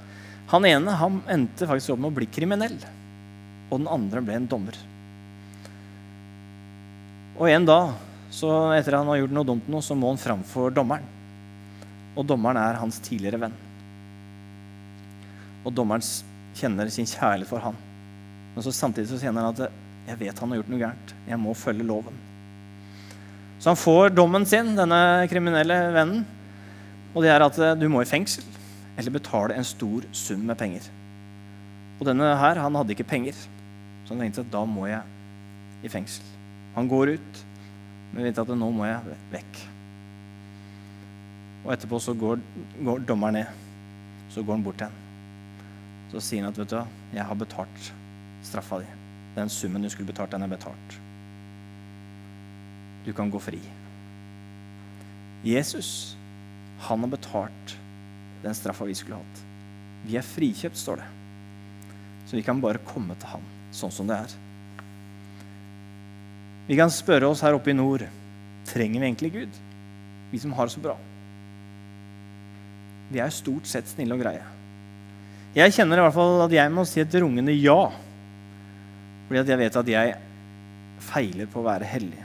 Han 0.50 0.66
ene 0.70 0.98
han 0.98 1.24
endte 1.30 1.66
faktisk 1.66 1.94
opp 1.94 2.02
med 2.04 2.12
å 2.12 2.18
bli 2.20 2.28
kriminell 2.30 2.76
og 3.72 3.80
den 3.80 3.88
andre 3.90 4.22
ble 4.22 4.36
en 4.38 4.46
dommer. 4.50 4.76
Og 7.36 7.50
en 7.50 7.66
dag, 7.66 7.96
så 8.30 8.52
etter 8.76 8.94
at 8.94 9.02
han 9.02 9.10
har 9.10 9.24
gjort 9.24 9.34
noe 9.36 9.50
dumt, 9.50 9.70
nå, 9.74 9.82
så 9.82 9.98
må 9.98 10.12
han 10.14 10.22
framfor 10.22 10.74
dommeren. 10.76 11.15
Og 12.16 12.26
dommeren 12.28 12.60
er 12.60 12.80
hans 12.80 13.00
tidligere 13.04 13.42
venn. 13.46 13.56
Og 15.66 15.74
dommeren 15.76 16.04
kjenner 16.56 16.90
sin 16.94 17.10
kjærlighet 17.10 17.50
for 17.50 17.64
han. 17.64 17.78
Men 18.56 18.64
så 18.64 18.72
samtidig 18.72 19.10
så 19.12 19.20
kjenner 19.20 19.48
han 19.48 19.58
at 19.58 19.82
jeg 20.06 20.20
vet 20.22 20.40
han 20.40 20.52
har 20.52 20.62
gjort 20.62 20.72
noe 20.72 20.82
gærent. 20.82 21.14
Jeg 21.28 21.42
må 21.42 21.56
følge 21.58 21.88
loven. 21.88 22.20
Så 23.60 23.72
han 23.72 23.80
får 23.80 24.14
dommen 24.14 24.46
sin, 24.48 24.76
denne 24.78 25.00
kriminelle 25.32 25.80
vennen. 25.96 26.26
Og 27.16 27.24
det 27.24 27.32
er 27.32 27.44
at 27.44 27.58
du 27.80 27.88
må 27.90 28.04
i 28.04 28.10
fengsel 28.10 28.46
eller 28.96 29.12
betale 29.12 29.58
en 29.58 29.68
stor 29.68 30.06
sum 30.16 30.46
med 30.48 30.58
penger. 30.60 30.88
Og 32.00 32.08
denne 32.08 32.30
her, 32.40 32.60
han 32.64 32.76
hadde 32.76 32.96
ikke 32.96 33.08
penger. 33.08 33.36
Så 34.06 34.14
han 34.14 34.24
tenkte 34.24 34.46
at 34.46 34.52
da 34.54 34.64
må 34.68 34.88
jeg 34.88 35.02
i 35.84 35.92
fengsel. 35.92 36.28
Han 36.76 36.90
går 36.92 37.16
ut, 37.16 37.46
men 38.14 38.28
vet 38.28 38.40
at 38.40 38.52
nå 38.56 38.70
må 38.72 38.88
jeg 38.88 39.18
vekk. 39.34 39.64
Og 41.66 41.74
etterpå 41.74 42.00
så 42.00 42.14
går, 42.14 42.42
går 42.86 43.06
dommeren 43.10 43.40
ned. 43.40 43.64
Så 44.30 44.44
går 44.44 44.58
han 44.58 44.66
bort 44.66 44.78
til 44.80 44.90
henne. 44.90 45.02
Så 46.12 46.22
sier 46.22 46.46
han 46.46 46.54
at 46.54 46.60
vet 46.62 46.72
du, 46.72 47.00
jeg 47.16 47.26
har 47.26 47.40
betalt 47.40 47.90
straffa 48.46 48.80
di. 48.84 48.92
Den 49.36 49.50
summen 49.50 49.84
du 49.84 49.90
skulle 49.90 50.12
betalt, 50.12 50.32
den 50.32 50.46
er 50.46 50.52
betalt. 50.52 51.00
Du 53.06 53.12
kan 53.14 53.32
gå 53.34 53.42
fri. 53.42 53.60
Jesus, 55.46 56.16
han 56.88 57.04
har 57.06 57.12
betalt 57.12 57.76
den 58.44 58.56
straffa 58.58 58.86
vi 58.86 58.96
skulle 58.98 59.20
hatt. 59.20 59.44
Vi 60.06 60.18
er 60.18 60.26
frikjøpt, 60.26 60.78
står 60.78 61.02
det. 61.02 61.10
Så 62.30 62.38
vi 62.38 62.46
kan 62.46 62.62
bare 62.62 62.82
komme 62.86 63.18
til 63.20 63.36
han 63.36 63.50
sånn 63.76 63.94
som 63.94 64.10
det 64.10 64.18
er. 64.18 64.38
Vi 66.66 66.78
kan 66.78 66.94
spørre 66.94 67.28
oss 67.30 67.44
her 67.46 67.58
oppe 67.58 67.74
i 67.74 67.78
nord 67.78 68.06
trenger 68.66 69.02
vi 69.02 69.06
egentlig 69.06 69.32
Gud, 69.36 69.58
vi 70.32 70.40
som 70.42 70.54
har 70.58 70.66
det 70.66 70.74
så 70.74 70.82
bra. 70.82 70.96
Vi 73.12 73.22
er 73.22 73.34
stort 73.34 73.70
sett 73.70 73.90
snille 73.90 74.16
og 74.18 74.24
greie. 74.24 74.44
Jeg 75.56 75.72
kjenner 75.76 76.02
i 76.02 76.04
hvert 76.04 76.16
fall 76.18 76.42
at 76.44 76.54
jeg 76.56 76.72
må 76.74 76.84
si 76.88 77.00
et 77.04 77.18
rungende 77.22 77.54
ja. 77.56 77.80
Fordi 79.28 79.42
at 79.42 79.52
jeg 79.52 79.62
vet 79.62 79.80
at 79.82 79.92
jeg 79.94 80.16
feiler 81.06 81.50
på 81.52 81.62
å 81.62 81.68
være 81.68 81.88
hellig. 81.88 82.22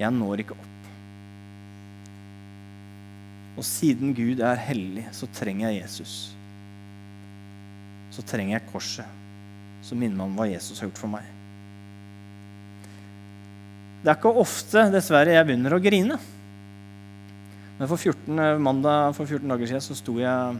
Jeg 0.00 0.16
når 0.16 0.42
ikke 0.42 0.56
opp. 0.56 0.68
Og 3.60 3.66
siden 3.68 4.14
Gud 4.16 4.40
er 4.40 4.60
hellig, 4.64 5.04
så 5.14 5.28
trenger 5.36 5.68
jeg 5.68 5.82
Jesus. 5.82 6.14
Så 8.12 8.24
trenger 8.26 8.56
jeg 8.56 8.68
korset, 8.72 9.20
som 9.84 10.00
minner 10.00 10.16
meg 10.18 10.30
om 10.30 10.38
hva 10.40 10.48
Jesus 10.48 10.80
har 10.80 10.88
gjort 10.88 11.02
for 11.02 11.12
meg. 11.12 11.28
Det 14.02 14.10
er 14.10 14.18
ikke 14.18 14.32
ofte, 14.42 14.88
dessverre, 14.90 15.36
jeg 15.36 15.46
begynner 15.46 15.76
å 15.76 15.82
grine. 15.82 16.16
Men 17.82 17.88
for 17.90 17.98
14, 17.98 18.62
mandag 18.62 19.08
for 19.16 19.26
14 19.26 19.48
dager 19.50 19.66
siden 19.66 19.82
så 19.82 19.96
sto 19.98 20.12
jeg 20.14 20.58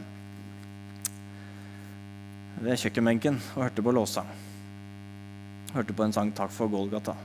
ved 2.59 2.81
kjøkkenbenken 2.81 3.37
og 3.53 3.61
hørte 3.61 3.83
på 3.85 3.93
låssang. 3.95 4.31
Hørte 5.71 5.95
på 5.95 6.03
en 6.03 6.11
sang 6.11 6.33
'Takk 6.35 6.51
for 6.51 6.67
Golgata'. 6.67 7.15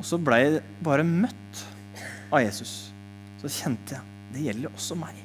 Og 0.00 0.08
så 0.08 0.18
ble 0.18 0.38
jeg 0.40 0.62
bare 0.82 1.04
møtt 1.06 1.60
av 2.32 2.42
Jesus. 2.42 2.90
Så 3.38 3.46
kjente 3.46 3.94
jeg 3.94 4.34
det 4.34 4.42
gjelder 4.48 4.74
også 4.74 4.96
meg. 4.98 5.20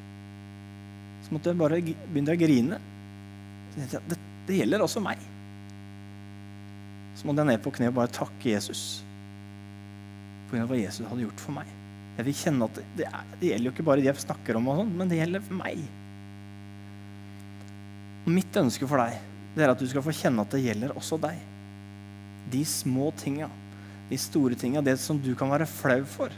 Så 1.25 1.33
måtte 1.33 1.49
jeg 1.49 1.57
bare 1.63 1.79
begynne 1.81 2.35
å 2.35 2.41
grine. 2.43 2.79
Så 3.71 3.79
kjente 3.79 3.97
jeg 3.97 4.11
det, 4.11 4.19
det 4.45 4.59
gjelder 4.59 4.85
også 4.85 5.01
meg. 5.01 5.25
Så 7.15 7.25
måtte 7.25 7.41
jeg 7.41 7.55
ned 7.55 7.65
på 7.65 7.73
kne 7.73 7.89
og 7.89 7.97
bare 7.97 8.13
takke 8.21 8.53
Jesus 8.53 9.01
av 10.53 10.69
hva 10.69 10.77
Jesus 10.77 11.09
hadde 11.09 11.25
gjort 11.25 11.41
for 11.41 11.57
meg. 11.57 11.74
Jeg 12.15 12.28
vil 12.28 12.38
kjenne 12.39 12.67
at 12.69 12.78
det, 12.78 12.86
det, 12.95 13.08
er, 13.10 13.32
gjelder 13.49 13.67
jo 13.67 13.73
ikke 13.75 13.88
bare 13.88 14.01
de 14.01 14.08
jeg 14.08 14.23
snakker 14.23 14.58
om, 14.60 14.69
sånt, 14.80 14.95
men 14.95 15.12
det 15.12 15.19
gjelder 15.19 15.49
meg. 15.56 15.82
Og 18.25 18.32
mitt 18.34 18.62
ønske 18.62 18.88
for 18.89 19.04
deg 19.04 19.19
det 19.56 19.63
er 19.63 19.71
at 19.71 19.80
du 19.80 19.88
skal 19.88 20.04
få 20.04 20.12
kjenne 20.15 20.43
at 20.43 20.51
det 20.51 20.63
gjelder 20.65 20.95
også 20.99 21.19
deg. 21.23 21.38
De 22.51 22.62
små 22.67 23.12
tinga, 23.15 23.47
de 24.10 24.17
store 24.19 24.58
tinga, 24.60 24.84
det 24.84 24.97
som 24.99 25.19
du 25.21 25.32
kan 25.38 25.51
være 25.51 25.67
flau 25.69 26.01
for. 26.10 26.34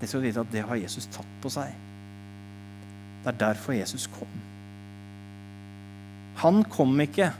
Det 0.00 0.10
skal 0.10 0.20
du 0.20 0.26
vite 0.28 0.44
at 0.44 0.52
det 0.52 0.64
har 0.68 0.76
Jesus 0.76 1.08
tatt 1.12 1.38
på 1.40 1.52
seg. 1.52 1.72
Det 3.24 3.32
er 3.32 3.40
derfor 3.40 3.72
Jesus 3.72 4.04
kom. 4.12 4.40
Han 6.42 6.60
kom 6.68 6.92
ikke 7.00 7.30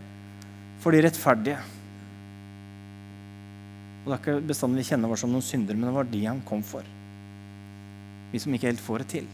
for 0.80 0.96
de 0.96 1.02
rettferdige. 1.04 1.58
Og 4.04 4.10
det 4.10 4.16
er 4.16 4.20
ikke 4.20 4.48
bestandig 4.50 4.82
vi 4.82 4.90
kjenner 4.90 5.12
oss 5.14 5.22
som 5.24 5.32
noen 5.32 5.44
syndere, 5.44 5.78
men 5.80 5.88
det 5.88 5.94
var 5.96 6.10
de 6.12 6.20
han 6.26 6.42
kom 6.44 6.60
for. 6.66 6.84
Vi 8.34 8.40
som 8.42 8.52
ikke 8.52 8.68
helt 8.68 8.84
får 8.84 9.00
det 9.00 9.08
til. 9.14 9.30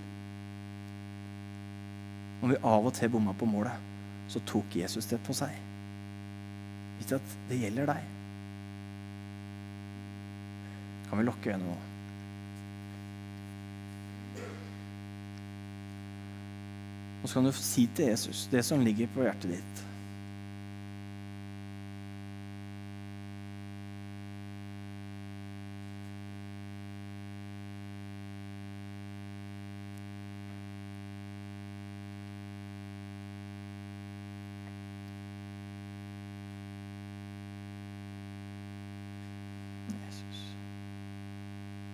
Når 2.40 2.52
vi 2.52 2.60
av 2.70 2.86
og 2.86 2.94
til 2.94 3.10
bomma 3.12 3.34
på 3.36 3.48
målet, 3.50 3.90
så 4.30 4.42
tok 4.46 4.78
Jesus 4.78 5.10
det 5.10 5.18
på 5.26 5.34
seg. 5.34 5.58
Vis 7.00 7.12
at 7.16 7.36
det 7.50 7.58
gjelder 7.64 7.90
deg. 7.90 8.08
Kan 11.10 11.18
vi 11.18 11.26
lukke 11.26 11.50
øynene 11.50 11.66
nå? 11.66 11.78
Og 17.20 17.28
så 17.28 17.34
kan 17.36 17.50
du 17.50 17.52
si 17.52 17.88
til 17.96 18.12
Jesus 18.12 18.46
det 18.52 18.62
som 18.64 18.84
ligger 18.84 19.10
på 19.12 19.26
hjertet 19.26 19.58
ditt. 19.58 19.82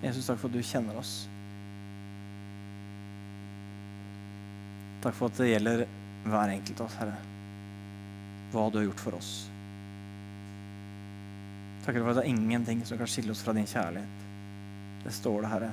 Jesus, 0.06 0.26
takk 0.28 0.38
for 0.38 0.52
at 0.52 0.54
du 0.54 0.62
kjenner 0.62 0.98
oss. 1.00 1.14
Takk 5.02 5.16
for 5.18 5.30
at 5.30 5.40
det 5.40 5.48
gjelder 5.50 5.82
hver 6.26 6.52
enkelt 6.54 6.82
av 6.82 6.86
oss, 6.86 6.98
Herre. 7.00 7.16
Hva 8.52 8.68
du 8.70 8.78
har 8.80 8.86
gjort 8.86 9.02
for 9.02 9.18
oss. 9.18 9.32
Takk 11.86 11.98
for 11.98 12.10
at 12.12 12.20
det 12.20 12.24
er 12.26 12.34
ingenting 12.34 12.84
som 12.86 12.98
kan 12.98 13.10
skille 13.10 13.34
oss 13.34 13.42
fra 13.46 13.54
din 13.56 13.66
kjærlighet. 13.70 14.22
Det 15.04 15.14
står 15.14 15.42
det, 15.42 15.50
Herre. 15.54 15.72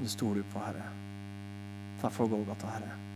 Det 0.00 0.10
stoler 0.10 0.42
du 0.42 0.50
på, 0.52 0.62
Herre. 0.62 0.90
Takk 2.02 2.14
for 2.14 2.30
Golgata, 2.30 2.74
Herre. 2.74 3.09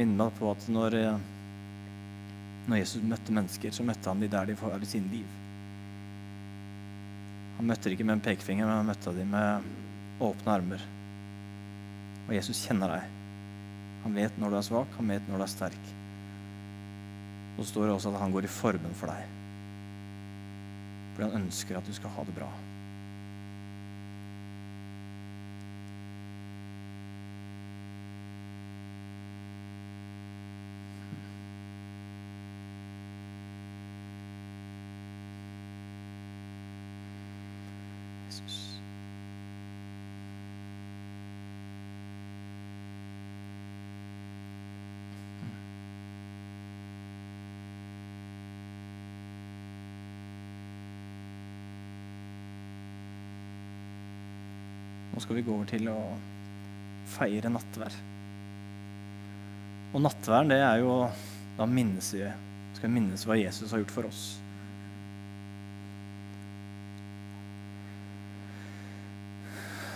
Minne 0.00 0.16
meg 0.16 0.32
på 0.38 0.48
at 0.50 0.66
når, 0.72 0.96
eh, 0.96 1.20
når, 2.66 2.80
Jesus 2.80 3.04
møtte 3.04 3.36
mennesker, 3.36 3.74
så 3.74 3.86
møtte 3.86 4.08
han 4.08 4.22
de 4.22 4.30
der 4.32 4.48
de 4.48 4.56
var 4.60 4.80
i 4.80 4.88
sin 4.88 5.08
liv. 5.12 5.38
Han 7.58 7.68
møtte 7.68 7.88
dem 7.88 7.98
ikke 7.98 8.08
med 8.08 8.16
en 8.16 8.24
pekefinger, 8.24 8.66
men 8.66 8.78
han 8.78 8.88
møtte 8.88 9.12
dem 9.16 9.34
med 9.34 9.70
åpne 10.24 10.54
armer. 10.54 10.84
Og 12.26 12.34
Jesus 12.36 12.62
kjenner 12.64 12.94
deg. 12.96 13.16
Han 14.04 14.16
vet 14.16 14.38
når 14.40 14.52
du 14.52 14.56
er 14.60 14.68
svak, 14.70 14.96
han 14.96 15.12
vet 15.12 15.28
når 15.28 15.42
du 15.42 15.44
er 15.44 15.52
sterk. 15.52 15.90
Og 17.58 17.60
så 17.60 17.68
står 17.74 17.88
det 17.88 17.94
også 17.98 18.14
at 18.14 18.22
han 18.22 18.32
går 18.32 18.46
i 18.48 18.54
formen 18.54 18.96
for 18.96 19.12
deg. 19.12 19.36
Fordi 21.12 21.26
han 21.26 21.42
ønsker 21.42 21.76
at 21.76 21.88
du 21.88 21.92
skal 21.92 22.14
ha 22.16 22.24
det 22.24 22.36
bra. 22.38 22.48
Skal 55.30 55.36
vi 55.36 55.42
gå 55.46 55.52
over 55.54 55.66
til 55.70 55.84
å 55.86 55.96
feire 57.06 57.50
nattvær. 57.54 57.94
Og 59.94 60.00
nattværen, 60.02 60.48
det 60.50 60.56
er 60.58 60.80
jo 60.82 60.94
Da 61.54 61.68
minnes 61.70 62.08
vi 62.16 62.24
skal 62.74 62.88
vi 62.88 62.94
minnes 62.96 63.22
hva 63.28 63.36
Jesus 63.38 63.70
har 63.70 63.78
gjort 63.78 63.92
for 63.94 64.08
oss. 64.08 64.22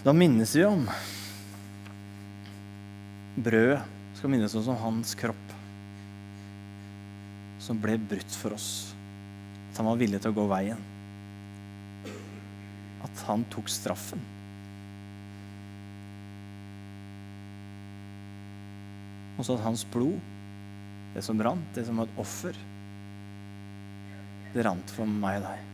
Da 0.04 0.14
minnes 0.14 0.52
vi 0.54 0.62
om 0.68 0.84
brødet. 3.34 3.80
Skal 4.20 4.30
minnes 4.36 4.54
oss 4.54 4.68
om 4.70 4.78
hans 4.84 5.16
kropp, 5.18 5.56
som 7.58 7.80
ble 7.82 7.96
brutt 7.98 8.38
for 8.38 8.54
oss. 8.54 8.68
At 9.72 9.82
han 9.82 9.90
var 9.90 9.98
villig 10.04 10.22
til 10.22 10.30
å 10.30 10.38
gå 10.38 10.46
veien. 10.54 10.86
At 13.08 13.26
han 13.26 13.48
tok 13.50 13.72
straffen. 13.72 14.22
Og 19.38 19.46
så 19.46 19.56
at 19.56 19.64
hans 19.66 19.84
blod, 19.90 20.18
det 21.14 21.22
som 21.26 21.40
rant, 21.42 21.66
det 21.74 21.86
som 21.86 21.98
var 21.98 22.08
et 22.08 22.20
offer, 22.22 22.58
det 24.54 24.64
rant 24.66 24.94
for 24.94 25.10
meg 25.10 25.40
og 25.40 25.48
deg. 25.48 25.70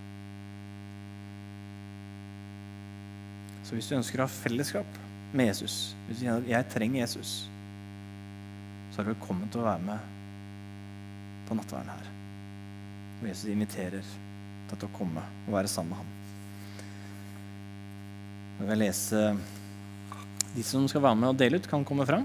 Så 3.69 3.77
hvis 3.77 3.91
du 3.91 3.97
ønsker 3.99 4.21
å 4.21 4.27
ha 4.27 4.33
fellesskap 4.33 4.97
med 5.37 5.53
Jesus, 5.53 5.93
hvis 6.07 6.19
du 6.19 6.25
kjenner 6.25 6.41
at 6.43 6.49
jeg 6.51 6.71
trenger 6.73 7.03
Jesus, 7.05 7.35
så 8.91 9.01
er 9.01 9.07
du 9.07 9.13
velkommen 9.13 9.53
til 9.53 9.63
å 9.63 9.69
være 9.69 9.85
med 9.85 10.09
på 11.47 11.59
nattverden 11.59 11.93
her. 11.93 12.09
Og 13.21 13.29
Jesus 13.29 13.53
inviterer 13.53 14.01
deg 14.01 14.73
til 14.73 14.89
å 14.89 14.97
komme 14.97 15.23
og 15.45 15.55
være 15.55 15.71
sammen 15.71 15.93
med 15.93 16.01
ham. 16.01 16.11
Jeg 18.61 18.69
vil 18.69 18.83
lese 18.85 19.21
De 20.51 20.63
som 20.67 20.85
skal 20.91 21.05
være 21.05 21.17
med 21.21 21.31
og 21.31 21.39
dele 21.39 21.61
ut, 21.61 21.69
kan 21.71 21.85
komme 21.87 22.05
fram. 22.09 22.25